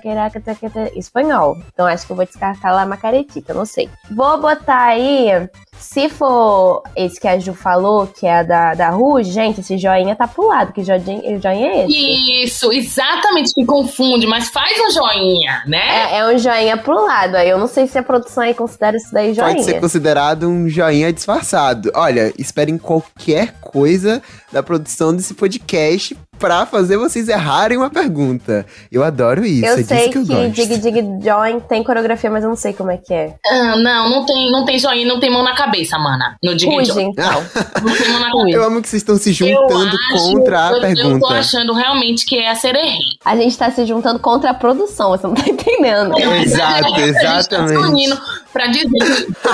espanhol. 0.95 1.57
Então 1.71 1.85
acho 1.85 2.07
que 2.07 2.11
eu 2.11 2.15
vou 2.15 2.25
descartar 2.25 2.71
lá 2.71 2.87
Macaretita, 2.87 3.53
não 3.53 3.65
sei. 3.65 3.87
Vou 4.09 4.41
botar 4.41 4.85
aí, 4.85 5.47
se 5.79 6.09
for 6.09 6.83
esse 6.95 7.19
que 7.19 7.27
a 7.27 7.39
Ju 7.39 7.53
falou, 7.53 8.05
que 8.05 8.27
é 8.27 8.39
a 8.39 8.43
da, 8.43 8.73
da 8.73 8.89
Ruge, 8.89 9.31
gente, 9.31 9.61
esse 9.61 9.77
joinha 9.77 10.15
tá 10.15 10.27
pro 10.27 10.47
lado, 10.47 10.73
que 10.73 10.83
joinha, 10.83 11.39
joinha 11.39 11.67
é 11.67 11.85
esse? 11.85 12.43
Isso, 12.43 12.73
exatamente, 12.73 13.53
que 13.53 13.65
confunde, 13.65 14.27
mas 14.27 14.49
faz 14.49 14.77
um 14.79 14.91
joinha, 14.91 15.63
né? 15.65 16.11
É, 16.11 16.17
é 16.19 16.27
um 16.27 16.37
joinha 16.37 16.77
pro 16.77 17.05
lado. 17.05 17.35
Aí 17.35 17.49
eu 17.49 17.57
não 17.57 17.67
sei 17.67 17.87
se 17.87 17.97
a 17.97 18.03
produção 18.03 18.43
aí 18.43 18.53
considera 18.53 18.97
isso 18.97 19.11
daí 19.11 19.33
joinha. 19.33 19.55
Pode 19.55 19.65
ser 19.65 19.79
considerado 19.79 20.47
um 20.47 20.67
joinha 20.67 21.11
disfarçado. 21.13 21.91
Olha, 21.95 22.33
esperem 22.37 22.77
qualquer 22.77 23.53
coisa 23.61 24.21
da 24.51 24.61
produção 24.61 25.15
desse 25.15 25.33
podcast 25.33 26.15
pra 26.39 26.65
fazer 26.65 26.97
vocês 26.97 27.27
errarem 27.27 27.77
uma 27.77 27.89
pergunta. 27.89 28.65
Eu 28.91 29.03
adoro 29.03 29.45
isso. 29.45 29.65
Eu 29.65 29.73
é 29.77 29.83
sei 29.83 29.97
disso 29.97 30.03
que, 30.09 30.25
que, 30.25 30.31
eu 30.31 30.37
gosto. 30.37 30.51
Dig 30.51 30.77
Dig 30.77 31.01
Join 31.23 31.59
tem 31.61 31.83
coreografia, 31.83 32.29
mas 32.31 32.43
eu 32.43 32.49
não 32.49 32.55
sei 32.55 32.73
como 32.73 32.89
é 32.91 32.97
que 32.97 33.13
é. 33.13 33.35
Ah, 33.45 33.75
não, 33.75 34.09
não 34.09 34.25
tem, 34.25 34.51
não 34.51 34.65
tem 34.65 34.79
joinha, 34.79 35.05
não 35.05 35.19
tem 35.19 35.29
mão 35.31 35.43
na 35.43 35.53
cabeça, 35.53 35.97
mana. 35.99 36.37
No 36.43 36.55
Dig 36.55 36.73
Ruge, 36.73 36.91
Joy. 36.91 37.03
então. 37.03 37.43
Não 37.83 37.95
tem 37.95 38.09
mão 38.11 38.19
na 38.19 38.31
cabeça. 38.31 38.57
Eu 38.57 38.63
amo 38.63 38.81
que 38.81 38.87
vocês 38.89 39.01
estão 39.01 39.17
se 39.17 39.31
juntando 39.33 39.95
Eu 39.95 40.15
acho- 40.17 40.33
contra 40.33 40.67
a 40.67 40.69
eu, 40.71 40.75
Eu 40.75 40.81
tô 40.81 40.95
pergunta. 40.95 41.27
achando 41.35 41.73
realmente 41.73 42.25
que 42.25 42.37
é 42.37 42.49
a 42.49 42.55
sererê. 42.55 42.93
A 43.25 43.35
gente 43.35 43.57
tá 43.57 43.69
se 43.71 43.85
juntando 43.85 44.19
contra 44.19 44.51
a 44.51 44.53
produção, 44.53 45.09
você 45.09 45.27
não 45.27 45.33
tá 45.33 45.43
entendendo. 45.49 46.17
Exato, 46.19 46.93
A 46.93 46.99
gente 46.99 47.13
tá 47.13 47.19
se 47.19 47.25
exatamente. 47.55 47.77
unindo 47.77 48.17
pra 48.53 48.67
dizer 48.67 48.87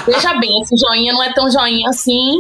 veja 0.06 0.34
bem, 0.40 0.62
esse 0.62 0.76
joinha 0.78 1.14
não 1.14 1.24
é 1.24 1.34
tão 1.34 1.50
joinha 1.52 1.90
assim. 1.90 2.38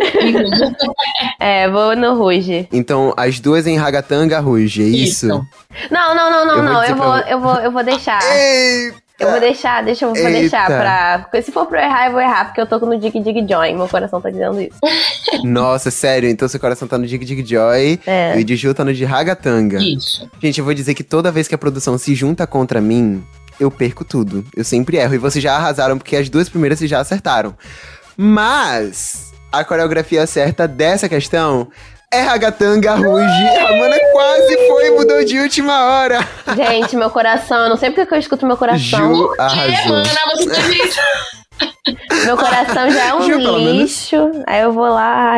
É, 1.39 1.69
vou 1.69 1.95
no 1.95 2.15
Ruge. 2.15 2.67
Então, 2.71 3.13
as 3.17 3.39
duas 3.39 3.67
em 3.67 3.77
Ragatanga, 3.77 4.39
Ruge, 4.39 4.81
é 4.83 4.85
isso? 4.85 5.25
Isso. 5.27 5.45
Não, 5.91 6.15
não, 6.15 6.31
não, 6.31 6.45
não, 6.45 6.55
Eu 6.55 6.63
vou 6.63 6.73
não. 6.73 6.81
dizer 6.81 6.91
Eu 6.91 6.97
vou, 6.97 7.07
vo- 7.11 7.27
eu 7.29 7.39
vou, 7.39 7.55
eu 7.55 7.71
vou 7.71 7.83
deixar. 7.83 8.19
Eita! 8.35 9.05
Eu 9.17 9.31
vou 9.31 9.39
deixar, 9.39 9.81
deixa 9.81 10.03
eu 10.03 10.09
vou 10.09 10.17
Eita. 10.17 10.29
deixar 10.39 10.67
pra. 10.67 11.19
Porque 11.19 11.41
se 11.41 11.49
for 11.49 11.65
pra 11.67 11.79
eu 11.81 11.85
errar, 11.85 12.07
eu 12.07 12.11
vou 12.11 12.19
errar, 12.19 12.45
porque 12.45 12.59
eu 12.59 12.65
tô 12.67 12.77
no 12.79 12.97
Dig 12.99 13.17
Dig 13.21 13.45
Join. 13.49 13.73
Meu 13.73 13.87
coração 13.87 14.19
tá 14.19 14.29
dizendo 14.29 14.59
isso. 14.59 14.77
Nossa, 15.41 15.89
sério, 15.89 16.29
então 16.29 16.49
seu 16.49 16.59
coração 16.59 16.85
tá 16.85 16.97
no 16.97 17.07
Dig 17.07 17.23
Dig 17.23 17.45
Joy 17.47 17.97
É. 18.05 18.37
e 18.37 18.41
o 18.41 18.43
de 18.43 18.57
Ju 18.57 18.73
tá 18.73 18.83
no 18.83 18.93
de 18.93 19.05
Ragatanga. 19.05 19.77
Isso. 19.81 20.29
Gente, 20.41 20.59
eu 20.59 20.65
vou 20.65 20.73
dizer 20.73 20.93
que 20.95 21.03
toda 21.03 21.31
vez 21.31 21.47
que 21.47 21.55
a 21.55 21.57
produção 21.57 21.97
se 21.97 22.13
junta 22.13 22.45
contra 22.45 22.81
mim, 22.81 23.23
eu 23.59 23.69
perco 23.71 24.03
tudo. 24.05 24.45
Eu 24.55 24.63
sempre 24.63 24.97
erro. 24.97 25.13
E 25.15 25.17
vocês 25.17 25.41
já 25.43 25.55
arrasaram, 25.55 25.97
porque 25.97 26.15
as 26.15 26.29
duas 26.29 26.49
primeiras 26.49 26.79
vocês 26.79 26.89
já 26.89 26.99
acertaram. 26.99 27.55
Mas 28.17 29.31
a 29.51 29.63
coreografia 29.63 30.25
certa 30.27 30.67
dessa 30.67 31.07
questão 31.09 31.67
é 32.11 32.21
Ragatanga 32.21 32.95
Ruge. 32.95 33.47
A 33.67 33.77
mana 33.77 33.97
quase 34.13 34.67
foi 34.67 34.87
e 34.87 34.91
mudou 34.91 35.23
de 35.25 35.39
última 35.39 35.85
hora. 35.85 36.27
Gente, 36.55 36.95
meu 36.95 37.09
coração, 37.09 37.57
eu 37.63 37.69
não 37.69 37.77
sei 37.77 37.89
porque 37.89 38.05
que 38.05 38.13
eu 38.13 38.19
escuto 38.19 38.45
meu 38.45 38.57
coração. 38.57 39.15
Ju 39.15 39.33
arrasou. 39.39 40.05
fez 40.05 40.85
isso. 40.85 40.99
Meu 42.25 42.35
coração 42.37 42.89
já 42.89 43.05
é 43.05 43.13
um 43.13 43.21
Ju, 43.21 43.37
pelo 43.37 43.59
menos- 43.59 43.73
lixo. 43.81 44.31
Aí 44.47 44.61
eu 44.61 44.71
vou 44.73 44.87
lá. 44.89 45.35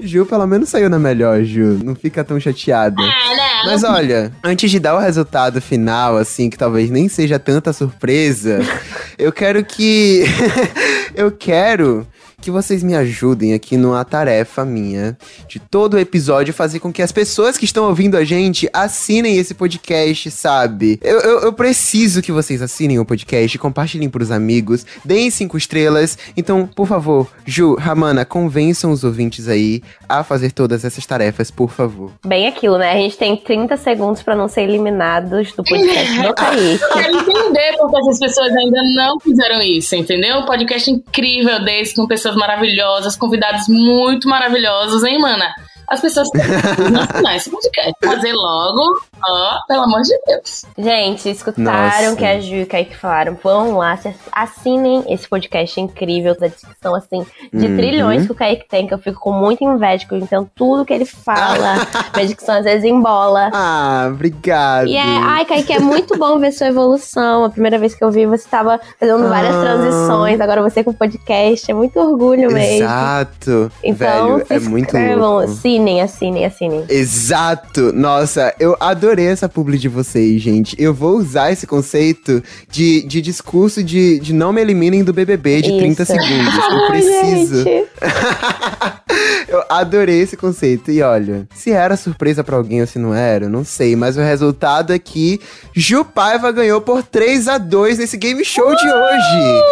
Ju, 0.00 0.24
pelo 0.26 0.46
menos 0.46 0.68
saiu 0.68 0.88
na 0.88 0.98
melhor, 0.98 1.42
Ju. 1.42 1.78
Não 1.84 1.94
fica 1.94 2.22
tão 2.24 2.38
chateada. 2.38 2.96
Ah, 3.00 3.34
Mas 3.64 3.84
olha, 3.84 4.32
antes 4.42 4.70
de 4.70 4.78
dar 4.78 4.94
o 4.94 4.98
resultado 4.98 5.60
final, 5.60 6.16
assim, 6.16 6.50
que 6.50 6.58
talvez 6.58 6.90
nem 6.90 7.08
seja 7.08 7.38
tanta 7.38 7.72
surpresa, 7.72 8.60
eu 9.18 9.32
quero 9.32 9.64
que. 9.64 10.24
eu 11.14 11.30
quero 11.30 12.06
que 12.40 12.50
vocês 12.50 12.84
me 12.84 12.94
ajudem 12.94 13.52
aqui 13.52 13.76
numa 13.76 14.04
tarefa 14.04 14.64
minha 14.64 15.18
de 15.48 15.58
todo 15.58 15.94
o 15.94 15.98
episódio 15.98 16.54
fazer 16.54 16.78
com 16.78 16.92
que 16.92 17.02
as 17.02 17.10
pessoas 17.10 17.58
que 17.58 17.64
estão 17.64 17.88
ouvindo 17.88 18.16
a 18.16 18.24
gente 18.24 18.68
assinem 18.72 19.36
esse 19.36 19.54
podcast, 19.54 20.30
sabe? 20.30 21.00
Eu, 21.02 21.18
eu, 21.20 21.40
eu 21.40 21.52
preciso 21.52 22.22
que 22.22 22.30
vocês 22.30 22.62
assinem 22.62 22.98
o 23.00 23.04
podcast, 23.04 23.58
compartilhem 23.58 24.08
pros 24.08 24.30
amigos, 24.30 24.86
deem 25.04 25.30
cinco 25.30 25.56
estrelas. 25.56 26.16
Então, 26.36 26.66
por 26.66 26.86
favor, 26.86 27.28
Ju, 27.44 27.74
Ramana, 27.74 28.24
convençam 28.24 28.92
os 28.92 29.02
ouvintes 29.02 29.48
aí 29.48 29.82
a 30.08 30.22
fazer 30.22 30.52
todas 30.52 30.84
essas 30.84 31.04
tarefas, 31.04 31.50
por 31.50 31.70
favor. 31.70 32.12
Bem 32.24 32.46
aquilo, 32.46 32.78
né? 32.78 32.92
A 32.92 32.96
gente 32.96 33.16
tem 33.16 33.36
30 33.36 33.76
segundos 33.76 34.22
pra 34.22 34.36
não 34.36 34.46
ser 34.46 34.62
eliminados 34.62 35.52
do 35.52 35.64
podcast 35.64 36.22
do 36.22 36.34
Kaique. 36.34 36.80
Quero 36.92 37.16
entender 37.18 37.76
porque 37.78 37.98
essas 37.98 38.18
pessoas 38.20 38.52
ainda 38.54 38.80
não 38.94 39.18
fizeram 39.18 39.60
isso, 39.60 39.96
entendeu? 39.96 40.38
Um 40.38 40.46
podcast 40.46 40.88
incrível 40.88 41.64
desse, 41.64 41.96
com 41.96 42.06
pessoas 42.06 42.27
maravilhosas, 42.36 43.16
convidados 43.16 43.68
muito 43.68 44.28
maravilhosos, 44.28 45.04
hein, 45.04 45.18
mana? 45.18 45.54
As 45.88 46.00
pessoas 46.00 46.28
têm 46.30 46.42
que 46.44 46.98
assinar 47.14 47.36
esse 47.36 47.50
podcast. 47.50 47.92
Fazer 48.04 48.32
logo, 48.32 49.00
ó, 49.26 49.58
pelo 49.66 49.82
amor 49.82 50.02
de 50.02 50.16
Deus. 50.26 50.64
Gente, 50.76 51.30
escutaram 51.30 51.84
Nossa. 52.06 52.12
o 52.12 52.16
que 52.16 52.24
a 52.24 52.40
Ju 52.40 52.54
e 52.56 52.62
o 52.62 52.66
Kaique 52.66 52.96
falaram. 52.96 53.36
Vão 53.42 53.76
lá, 53.78 53.96
se- 53.96 54.14
assinem 54.32 55.04
esse 55.08 55.28
podcast 55.28 55.80
incrível 55.80 56.36
da 56.38 56.48
discussão, 56.48 56.94
assim, 56.94 57.26
de 57.52 57.66
Uhum. 57.66 57.76
trilhões 57.76 58.26
que 58.26 58.32
o 58.32 58.34
Kaique 58.34 58.68
tem, 58.68 58.86
que 58.86 58.94
eu 58.94 58.98
fico 58.98 59.18
com 59.20 59.32
muita 59.32 59.64
inveja, 59.64 60.06
entendo 60.12 60.50
tudo 60.54 60.84
que 60.84 60.92
ele 60.92 61.04
fala. 61.06 61.86
Minha 62.14 62.26
dicção 62.26 62.56
às 62.56 62.64
vezes 62.64 62.84
embola. 62.84 63.50
Ah, 63.52 64.08
obrigado. 64.10 64.86
E 64.88 64.96
é, 64.96 65.02
ai, 65.02 65.44
Kaique, 65.44 65.72
é 65.72 65.78
muito 65.80 66.18
bom 66.18 66.38
ver 66.38 66.52
sua 66.52 66.66
evolução. 66.68 67.44
A 67.44 67.50
primeira 67.50 67.78
vez 67.78 67.94
que 67.94 68.04
eu 68.04 68.10
vi, 68.10 68.26
você 68.26 68.46
tava 68.48 68.78
fazendo 68.98 69.28
várias 69.28 69.54
Ah. 69.54 69.60
transições, 69.62 70.40
agora 70.40 70.62
você 70.62 70.84
com 70.84 70.92
podcast. 70.92 71.70
É 71.70 71.74
muito 71.74 71.98
orgulho 71.98 72.52
mesmo. 72.52 72.84
Exato. 72.84 73.72
Então, 73.82 74.36
Velho, 74.38 74.46
se 74.46 74.54
é 74.54 74.60
muito 74.60 74.96
louco. 75.16 75.48
Assinem, 75.78 76.00
assinem, 76.00 76.44
assinem. 76.44 76.84
Exato! 76.88 77.92
Nossa, 77.92 78.54
eu 78.58 78.76
adorei 78.80 79.26
essa 79.26 79.48
publi 79.48 79.78
de 79.78 79.88
vocês, 79.88 80.40
gente. 80.42 80.74
Eu 80.78 80.92
vou 80.92 81.16
usar 81.16 81.52
esse 81.52 81.66
conceito 81.66 82.42
de, 82.70 83.02
de 83.02 83.20
discurso 83.20 83.82
de, 83.82 84.18
de 84.18 84.32
não 84.32 84.52
me 84.52 84.60
eliminem 84.60 85.04
do 85.04 85.12
BBB 85.12 85.62
de 85.62 85.78
30 85.78 86.02
Isso. 86.02 86.12
segundos. 86.12 86.54
Eu 86.54 86.62
Ai, 86.82 86.88
preciso. 86.88 87.62
gente. 87.62 87.88
eu 89.48 89.62
adorei 89.68 90.20
esse 90.20 90.36
conceito. 90.36 90.90
E 90.90 91.02
olha, 91.02 91.46
se 91.54 91.70
era 91.70 91.96
surpresa 91.96 92.42
pra 92.44 92.56
alguém 92.56 92.80
ou 92.80 92.86
se 92.86 92.98
não 92.98 93.14
era, 93.14 93.44
eu 93.46 93.50
não 93.50 93.64
sei. 93.64 93.96
Mas 93.96 94.16
o 94.16 94.20
resultado 94.20 94.92
é 94.92 94.98
que 94.98 95.40
Ju 95.74 96.04
Paiva 96.04 96.50
ganhou 96.52 96.80
por 96.80 97.02
3 97.02 97.48
a 97.48 97.58
2 97.58 97.98
nesse 97.98 98.16
game 98.16 98.44
show 98.44 98.74
de 98.74 98.86
hoje. 98.90 99.62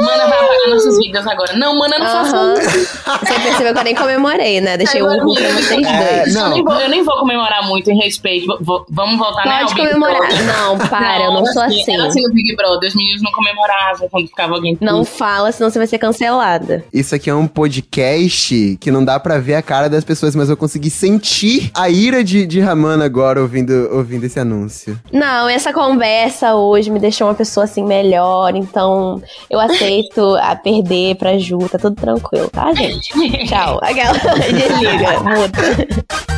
Mana 0.00 0.26
vai 0.28 0.38
apagar 0.38 0.68
nossos 0.70 0.96
vídeos 0.98 1.26
agora. 1.26 1.52
Não, 1.56 1.78
Mana, 1.78 1.98
não 1.98 2.06
faça 2.06 2.36
Aham. 2.36 2.54
isso. 2.54 2.70
Você 3.04 3.40
percebeu 3.40 3.72
que 3.74 3.78
eu 3.80 3.84
nem 3.84 3.94
comemorei, 3.94 4.60
né? 4.60 4.76
Deixei 4.76 5.02
urro 5.02 5.34
pra 5.34 5.42
eu- 5.44 5.54
vocês 5.54 5.86
É, 5.86 6.20
dois. 6.22 6.34
não. 6.34 6.46
Eu, 6.48 6.50
nem 6.54 6.64
vou, 6.64 6.74
eu 6.80 6.88
nem 6.88 7.02
vou 7.02 7.18
comemorar 7.18 7.66
muito 7.66 7.90
em 7.90 7.96
respeito. 7.98 8.46
Vou- 8.60 8.84
vamos 8.88 9.18
voltar, 9.18 9.44
né? 9.46 9.58
Pode 9.60 9.70
ao 9.72 9.74
Big 9.74 9.86
comemorar. 9.88 10.18
Brother. 10.28 10.46
Não, 10.46 10.78
para, 10.78 11.24
eu 11.24 11.32
não 11.32 11.46
sou 11.46 11.62
assim. 11.62 11.92
Era 11.94 12.06
assim 12.06 12.22
no 12.22 12.32
Big 12.32 12.54
Brother, 12.56 12.88
os 12.88 12.94
meninos 12.94 13.22
não 13.22 13.32
comemoravam 13.32 14.08
quando 14.08 14.28
ficava 14.28 14.54
alguém 14.54 14.76
Não 14.80 15.04
fala, 15.04 15.50
senão 15.52 15.70
você 15.70 15.78
vai 15.78 15.86
ser 15.86 15.98
cancelada. 15.98 16.84
Isso 16.92 17.14
aqui 17.14 17.28
é 17.30 17.34
um 17.34 17.46
podcast 17.46 18.49
que 18.80 18.90
não 18.90 19.04
dá 19.04 19.18
pra 19.18 19.38
ver 19.38 19.54
a 19.54 19.62
cara 19.62 19.88
das 19.88 20.04
pessoas, 20.04 20.34
mas 20.34 20.48
eu 20.48 20.56
consegui 20.56 20.90
sentir 20.90 21.70
a 21.74 21.88
ira 21.88 22.22
de, 22.24 22.46
de 22.46 22.60
Ramana 22.60 23.04
agora 23.04 23.40
ouvindo, 23.40 23.88
ouvindo 23.92 24.24
esse 24.24 24.38
anúncio. 24.38 24.98
Não, 25.12 25.48
essa 25.48 25.72
conversa 25.72 26.54
hoje 26.54 26.90
me 26.90 26.98
deixou 26.98 27.26
uma 27.28 27.34
pessoa 27.34 27.64
assim 27.64 27.84
melhor, 27.84 28.54
então 28.54 29.22
eu 29.48 29.60
aceito 29.60 30.36
a 30.42 30.56
perder 30.56 31.16
pra 31.16 31.38
Ju, 31.38 31.58
tá 31.68 31.78
tudo 31.78 31.96
tranquilo, 31.96 32.48
tá, 32.50 32.72
gente? 32.74 33.10
Tchau. 33.46 33.78
Aquela 33.82 34.12
desliga, 34.52 35.20
muda. 35.20 36.29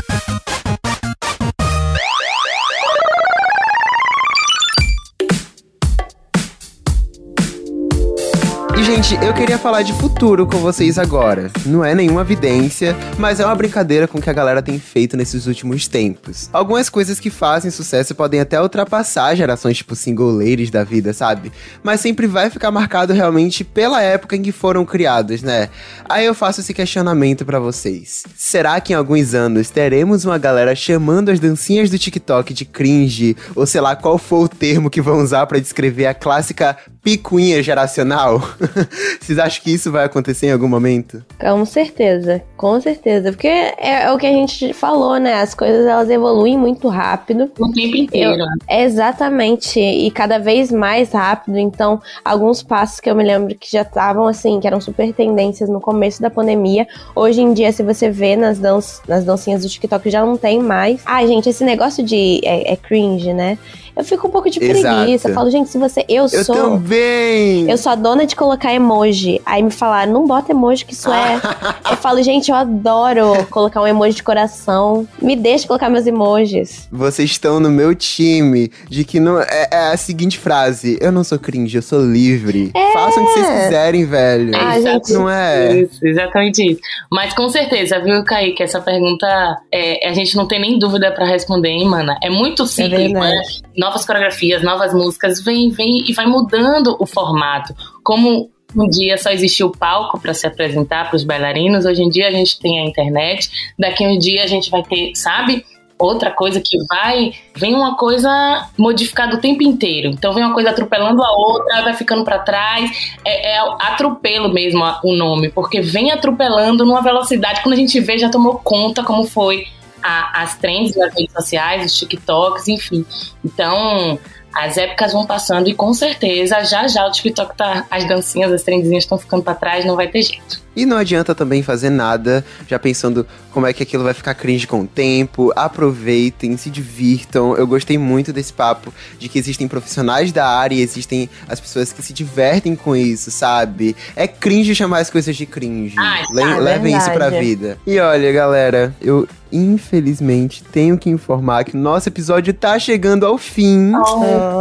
Gente, 8.84 9.14
eu 9.24 9.32
queria 9.32 9.56
falar 9.58 9.82
de 9.82 9.92
futuro 9.92 10.44
com 10.44 10.56
vocês 10.56 10.98
agora. 10.98 11.52
Não 11.64 11.84
é 11.84 11.94
nenhuma 11.94 12.22
evidência, 12.22 12.96
mas 13.16 13.38
é 13.38 13.46
uma 13.46 13.54
brincadeira 13.54 14.08
com 14.08 14.20
que 14.20 14.28
a 14.28 14.32
galera 14.32 14.60
tem 14.60 14.76
feito 14.76 15.16
nesses 15.16 15.46
últimos 15.46 15.86
tempos. 15.86 16.50
Algumas 16.52 16.90
coisas 16.90 17.20
que 17.20 17.30
fazem 17.30 17.70
sucesso 17.70 18.12
podem 18.12 18.40
até 18.40 18.60
ultrapassar 18.60 19.36
gerações 19.36 19.76
tipo 19.76 19.94
single 19.94 20.40
da 20.72 20.82
vida, 20.82 21.12
sabe? 21.12 21.52
Mas 21.80 22.00
sempre 22.00 22.26
vai 22.26 22.50
ficar 22.50 22.72
marcado 22.72 23.12
realmente 23.12 23.62
pela 23.62 24.02
época 24.02 24.34
em 24.34 24.42
que 24.42 24.50
foram 24.50 24.84
criados, 24.84 25.42
né? 25.42 25.68
Aí 26.08 26.26
eu 26.26 26.34
faço 26.34 26.60
esse 26.60 26.74
questionamento 26.74 27.44
pra 27.44 27.60
vocês. 27.60 28.24
Será 28.36 28.80
que 28.80 28.92
em 28.92 28.96
alguns 28.96 29.32
anos 29.32 29.70
teremos 29.70 30.24
uma 30.24 30.38
galera 30.38 30.74
chamando 30.74 31.28
as 31.28 31.38
dancinhas 31.38 31.88
do 31.88 31.98
TikTok 31.98 32.52
de 32.52 32.64
cringe? 32.64 33.36
Ou 33.54 33.64
sei 33.64 33.80
lá 33.80 33.94
qual 33.94 34.18
for 34.18 34.44
o 34.44 34.48
termo 34.48 34.90
que 34.90 35.00
vão 35.00 35.20
usar 35.20 35.46
pra 35.46 35.60
descrever 35.60 36.06
a 36.06 36.14
clássica 36.14 36.76
picuinha 37.02 37.62
geracional? 37.62 38.42
Vocês 39.20 39.38
acham 39.38 39.62
que 39.62 39.70
isso 39.70 39.90
vai 39.90 40.04
acontecer 40.04 40.46
em 40.46 40.52
algum 40.52 40.68
momento? 40.68 41.24
Com 41.40 41.64
certeza, 41.64 42.42
com 42.56 42.80
certeza. 42.80 43.32
Porque 43.32 43.48
é, 43.48 44.04
é 44.04 44.12
o 44.12 44.18
que 44.18 44.26
a 44.26 44.32
gente 44.32 44.72
falou, 44.72 45.18
né? 45.18 45.34
As 45.34 45.54
coisas 45.54 45.86
elas 45.86 46.10
evoluem 46.10 46.58
muito 46.58 46.88
rápido. 46.88 47.50
O 47.58 47.72
tempo 47.72 47.96
inteiro. 47.96 48.44
Exatamente, 48.68 49.80
e 49.80 50.10
cada 50.10 50.38
vez 50.38 50.70
mais 50.70 51.12
rápido. 51.12 51.58
Então, 51.58 52.00
alguns 52.24 52.62
passos 52.62 53.00
que 53.00 53.10
eu 53.10 53.14
me 53.14 53.24
lembro 53.24 53.54
que 53.54 53.70
já 53.70 53.82
estavam 53.82 54.26
assim, 54.26 54.60
que 54.60 54.66
eram 54.66 54.80
super 54.80 55.12
tendências 55.12 55.68
no 55.68 55.80
começo 55.80 56.20
da 56.20 56.30
pandemia. 56.30 56.86
Hoje 57.14 57.40
em 57.40 57.52
dia, 57.52 57.72
se 57.72 57.82
você 57.82 58.10
vê 58.10 58.36
nas, 58.36 58.58
danç 58.58 59.00
nas 59.06 59.24
dancinhas 59.24 59.62
do 59.62 59.68
TikTok, 59.68 60.10
já 60.10 60.24
não 60.24 60.36
tem 60.36 60.60
mais. 60.60 61.00
Ai, 61.04 61.26
gente, 61.26 61.48
esse 61.48 61.64
negócio 61.64 62.04
de 62.04 62.40
é, 62.44 62.72
é 62.72 62.76
cringe, 62.76 63.32
né? 63.32 63.58
Eu 63.94 64.04
fico 64.04 64.26
um 64.26 64.30
pouco 64.30 64.48
de 64.50 64.62
Exato. 64.62 64.96
preguiça. 64.96 65.28
Eu 65.28 65.34
falo, 65.34 65.50
gente, 65.50 65.68
se 65.68 65.78
você. 65.78 66.04
Eu, 66.08 66.26
Eu 66.32 66.44
sou. 66.44 66.54
também! 66.54 67.70
Eu 67.70 67.76
sou 67.76 67.92
a 67.92 67.94
dona 67.94 68.26
de 68.26 68.34
colocar 68.34 68.72
emoji. 68.72 69.40
Aí 69.44 69.62
me 69.62 69.70
falaram, 69.70 70.12
não 70.12 70.26
bota 70.26 70.52
emoji 70.52 70.84
que 70.84 70.94
isso 70.94 71.12
é. 71.12 71.40
eu 71.90 71.96
falo, 71.98 72.22
gente, 72.22 72.50
eu 72.50 72.56
adoro 72.56 73.46
colocar 73.50 73.82
um 73.82 73.86
emoji 73.86 74.16
de 74.16 74.22
coração. 74.22 75.06
Me 75.20 75.36
deixa 75.36 75.66
colocar 75.66 75.90
meus 75.90 76.06
emojis. 76.06 76.88
Vocês 76.90 77.30
estão 77.30 77.60
no 77.60 77.70
meu 77.70 77.94
time 77.94 78.70
de 78.88 79.04
que 79.04 79.20
não 79.20 79.40
é, 79.40 79.68
é 79.70 79.76
a 79.92 79.96
seguinte 79.96 80.38
frase: 80.38 80.98
Eu 81.00 81.12
não 81.12 81.22
sou 81.22 81.38
cringe, 81.38 81.76
eu 81.76 81.82
sou 81.82 82.00
livre. 82.00 82.72
Façam 82.92 83.22
o 83.22 83.26
que 83.26 83.32
vocês 83.34 83.64
quiserem, 83.64 84.04
velho. 84.06 84.52
Ah, 84.56 84.80
gente. 84.80 85.12
Não 85.12 85.28
é? 85.28 85.80
Isso, 85.80 85.98
exatamente 86.06 86.72
isso. 86.72 86.80
Mas 87.10 87.34
com 87.34 87.48
certeza, 87.48 88.00
viu, 88.00 88.24
Kaique? 88.24 88.62
Essa 88.62 88.80
pergunta 88.80 89.26
é, 89.72 90.08
a 90.08 90.12
gente 90.14 90.34
não 90.36 90.46
tem 90.46 90.60
nem 90.60 90.78
dúvida 90.78 91.10
pra 91.12 91.26
responder, 91.26 91.68
hein, 91.68 91.86
mana? 91.88 92.16
É 92.22 92.30
muito 92.30 92.66
simples, 92.66 93.12
verdade. 93.12 93.34
né? 93.34 93.81
Novas 93.82 94.06
coreografias, 94.06 94.62
novas 94.62 94.94
músicas, 94.94 95.42
vem, 95.42 95.68
vem 95.70 96.08
e 96.08 96.12
vai 96.12 96.24
mudando 96.24 96.96
o 97.00 97.04
formato. 97.04 97.74
Como 98.04 98.48
um 98.76 98.88
dia 98.88 99.18
só 99.18 99.30
existia 99.30 99.66
o 99.66 99.76
palco 99.76 100.20
para 100.20 100.32
se 100.32 100.46
apresentar 100.46 101.08
para 101.08 101.16
os 101.16 101.24
bailarinos, 101.24 101.84
hoje 101.84 102.00
em 102.00 102.08
dia 102.08 102.28
a 102.28 102.30
gente 102.30 102.60
tem 102.60 102.78
a 102.78 102.84
internet, 102.84 103.50
daqui 103.76 104.04
a 104.04 104.08
um 104.08 104.16
dia 104.16 104.44
a 104.44 104.46
gente 104.46 104.70
vai 104.70 104.84
ter, 104.84 105.16
sabe? 105.16 105.66
Outra 105.98 106.30
coisa 106.30 106.60
que 106.60 106.78
vai, 106.88 107.32
vem 107.56 107.74
uma 107.74 107.96
coisa 107.96 108.68
modificada 108.78 109.34
o 109.34 109.40
tempo 109.40 109.64
inteiro. 109.64 110.10
Então 110.10 110.32
vem 110.32 110.44
uma 110.44 110.54
coisa 110.54 110.70
atropelando 110.70 111.20
a 111.20 111.32
outra, 111.32 111.82
vai 111.82 111.94
ficando 111.94 112.24
para 112.24 112.38
trás. 112.38 112.88
É, 113.24 113.56
é 113.56 113.58
atropelo 113.80 114.48
mesmo 114.48 114.84
o 115.02 115.16
nome, 115.16 115.48
porque 115.48 115.80
vem 115.80 116.12
atropelando 116.12 116.86
numa 116.86 117.02
velocidade. 117.02 117.62
Quando 117.62 117.72
a 117.72 117.78
gente 117.78 117.98
vê, 117.98 118.16
já 118.16 118.30
tomou 118.30 118.60
conta 118.62 119.02
como 119.02 119.24
foi 119.24 119.66
a- 120.02 120.42
as 120.42 120.56
trends 120.56 120.94
das 120.94 121.14
redes 121.14 121.32
sociais, 121.32 121.84
os 121.92 121.98
TikToks, 121.98 122.68
enfim. 122.68 123.04
Então, 123.44 124.18
as 124.54 124.76
épocas 124.76 125.12
vão 125.12 125.24
passando 125.26 125.68
e 125.68 125.74
com 125.74 125.94
certeza 125.94 126.62
já 126.64 126.86
já 126.88 127.06
o 127.06 127.10
TikTok 127.10 127.56
tá. 127.56 127.86
As 127.90 128.06
dancinhas, 128.06 128.52
as 128.52 128.62
trendzinhas 128.62 129.04
estão 129.04 129.16
ficando 129.18 129.42
pra 129.42 129.54
trás, 129.54 129.84
não 129.84 129.96
vai 129.96 130.08
ter 130.08 130.22
jeito. 130.22 130.60
E 130.74 130.86
não 130.86 130.96
adianta 130.96 131.34
também 131.34 131.62
fazer 131.62 131.90
nada 131.90 132.44
já 132.68 132.78
pensando 132.78 133.26
como 133.52 133.66
é 133.66 133.72
que 133.72 133.82
aquilo 133.82 134.04
vai 134.04 134.14
ficar 134.14 134.34
cringe 134.34 134.66
com 134.66 134.80
o 134.80 134.86
tempo. 134.86 135.52
Aproveitem, 135.54 136.56
se 136.56 136.70
divirtam. 136.70 137.54
Eu 137.56 137.66
gostei 137.66 137.98
muito 137.98 138.32
desse 138.32 138.52
papo 138.52 138.92
de 139.18 139.28
que 139.28 139.38
existem 139.38 139.68
profissionais 139.68 140.32
da 140.32 140.46
área 140.48 140.74
e 140.74 140.80
existem 140.80 141.28
as 141.48 141.60
pessoas 141.60 141.92
que 141.92 142.02
se 142.02 142.12
divertem 142.12 142.74
com 142.74 142.96
isso, 142.96 143.30
sabe? 143.30 143.94
É 144.16 144.26
cringe 144.26 144.74
chamar 144.74 145.00
as 145.00 145.10
coisas 145.10 145.36
de 145.36 145.44
cringe. 145.44 145.94
Ai, 145.98 146.22
Le- 146.32 146.40
tá, 146.42 146.56
levem 146.58 146.96
isso 146.96 147.10
pra 147.10 147.28
vida. 147.28 147.78
E 147.86 147.98
olha, 147.98 148.32
galera, 148.32 148.94
eu 149.00 149.28
infelizmente 149.52 150.62
tenho 150.72 150.96
que 150.96 151.10
informar 151.10 151.64
que 151.64 151.76
o 151.76 151.78
nosso 151.80 152.08
episódio 152.08 152.54
tá 152.54 152.78
chegando 152.78 153.26
ao 153.26 153.36
fim. 153.36 153.92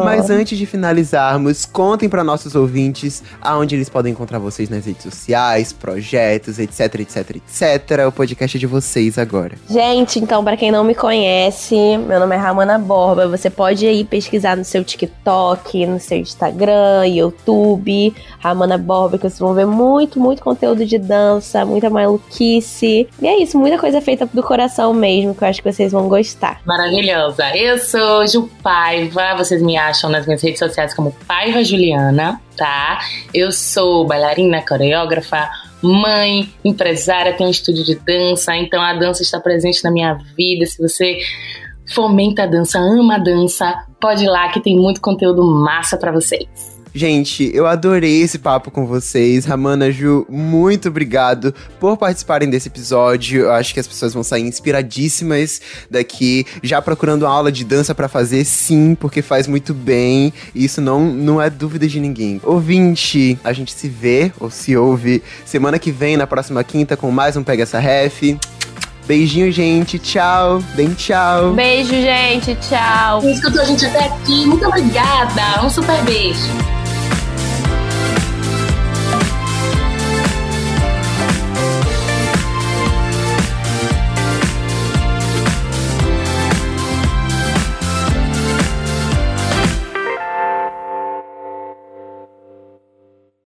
Mas 0.04 0.30
antes 0.30 0.58
de 0.58 0.66
finalizarmos, 0.66 1.64
contem 1.66 2.10
para 2.10 2.24
nossos 2.24 2.56
ouvintes 2.56 3.24
aonde 3.42 3.76
eles 3.76 3.88
podem 3.88 4.12
encontrar 4.12 4.40
vocês 4.40 4.70
nas 4.70 4.86
redes 4.86 5.04
sociais, 5.04 5.72
projetos, 5.72 6.01
etc, 6.60 7.00
etc, 7.00 7.36
etc. 7.36 8.08
O 8.08 8.12
podcast 8.12 8.58
é 8.58 8.60
de 8.60 8.68
vocês 8.68 9.18
agora. 9.18 9.56
Gente, 9.70 10.20
então, 10.20 10.44
pra 10.44 10.58
quem 10.58 10.72
não 10.72 10.84
me 10.84 10.96
conhece, 10.96 11.76
meu 11.98 12.20
nome 12.20 12.36
é 12.36 12.40
Ramana 12.40 12.78
Borba. 12.78 13.28
Você 13.28 13.50
pode 13.50 13.86
aí 13.86 14.04
pesquisar 14.04 14.58
no 14.58 14.64
seu 14.66 14.84
TikTok, 14.84 15.86
no 15.86 16.00
seu 16.00 16.18
Instagram, 16.18 17.06
YouTube, 17.08 18.14
Ramana 18.40 18.78
Borba, 18.78 19.18
que 19.18 19.24
vocês 19.24 19.40
vão 19.40 19.54
ver 19.54 19.66
muito, 19.66 20.20
muito 20.20 20.42
conteúdo 20.42 20.86
de 20.86 20.98
dança, 20.98 21.66
muita 21.66 21.90
maluquice. 21.90 23.08
E 23.22 23.28
é 23.28 23.42
isso, 23.42 23.58
muita 23.58 23.78
coisa 23.78 24.02
feita 24.02 24.26
do 24.26 24.44
coração 24.44 24.94
mesmo, 24.94 25.36
que 25.36 25.44
eu 25.44 25.48
acho 25.48 25.62
que 25.62 25.72
vocês 25.72 25.92
vão 25.92 26.08
gostar. 26.08 26.62
Maravilhosa. 26.66 27.56
Eu 27.56 27.78
sou 27.78 28.26
Ju 28.28 28.50
Paiva. 28.64 29.36
Vocês 29.36 29.62
me 29.62 29.78
acham 29.78 30.10
nas 30.10 30.26
minhas 30.26 30.42
redes 30.42 30.60
sociais 30.60 30.94
como 30.94 31.16
Paiva 31.28 31.64
Juliana, 31.64 32.42
tá? 32.56 33.00
Eu 33.34 33.52
sou 33.52 34.06
bailarina, 34.06 34.62
coreógrafa, 34.62 35.50
mãe, 35.82 36.50
empresária, 36.64 37.34
tenho 37.34 37.48
um 37.48 37.52
estúdio 37.52 37.84
de 37.84 37.96
dança, 37.96 38.56
então 38.56 38.82
a 38.82 38.94
dança 38.94 39.22
está 39.22 39.40
presente 39.40 39.84
na 39.84 39.92
minha 39.92 40.16
vida. 40.38 40.66
Se 40.66 40.82
você 40.82 41.18
fomenta 41.94 42.44
a 42.44 42.48
dança, 42.48 42.80
ama 42.80 43.16
a 43.16 43.20
dança, 43.20 43.86
pode 44.00 44.24
ir 44.24 44.30
lá 44.30 44.50
que 44.50 44.62
tem 44.62 44.76
muito 44.76 45.02
conteúdo 45.02 45.44
massa 45.44 45.98
pra 45.98 46.12
vocês. 46.12 46.81
Gente, 46.94 47.50
eu 47.54 47.66
adorei 47.66 48.22
esse 48.22 48.38
papo 48.38 48.70
com 48.70 48.86
vocês. 48.86 49.46
Ramana, 49.46 49.92
Ju, 49.92 50.26
muito 50.30 50.90
obrigado 50.90 51.54
por 51.80 51.96
participarem 51.96 52.50
desse 52.50 52.68
episódio. 52.68 53.44
Eu 53.44 53.52
acho 53.52 53.74
que 53.74 53.80
as 53.80 53.88
pessoas 53.88 54.14
vão 54.14 54.24
sair 54.24 54.44
inspiradíssimas 54.44 55.62
daqui, 55.90 56.46
já 56.62 56.82
procurando 56.82 57.26
aula 57.26 57.52
de 57.52 57.64
dança 57.64 57.96
pra 57.96 58.10
fazer, 58.10 58.44
sim, 58.44 58.94
porque 58.94 59.22
faz 59.22 59.48
muito 59.48 59.74
bem. 59.74 60.34
E 60.54 60.66
isso 60.66 60.82
não, 60.82 61.06
não 61.06 61.42
é 61.42 61.50
dúvida 61.50 61.88
de 61.88 62.00
ninguém. 62.00 62.42
Ouvinte, 62.44 63.40
a 63.44 63.54
gente 63.54 63.72
se 63.72 63.88
vê 63.88 64.32
ou 64.40 64.50
se 64.52 64.76
ouve 64.76 65.24
semana 65.46 65.80
que 65.80 65.92
vem, 65.92 66.18
na 66.18 66.28
próxima 66.28 66.64
quinta, 66.64 66.98
com 66.98 67.10
mais 67.10 67.38
um 67.38 67.44
Pega 67.44 67.64
essa 67.64 67.80
Ref. 67.80 68.38
Beijinho, 69.08 69.52
gente. 69.52 69.98
Tchau. 69.98 70.62
Bem 70.76 70.94
tchau. 70.94 71.54
Beijo, 71.54 71.92
gente. 71.92 72.56
Tchau. 72.56 73.22
Quem 73.22 73.34
escutou 73.34 73.62
a 73.62 73.66
gente 73.66 73.86
até 73.86 74.06
aqui, 74.06 74.46
muito 74.46 74.66
obrigada. 74.66 75.66
Um 75.66 75.70
super 75.70 76.02
beijo. 76.04 76.81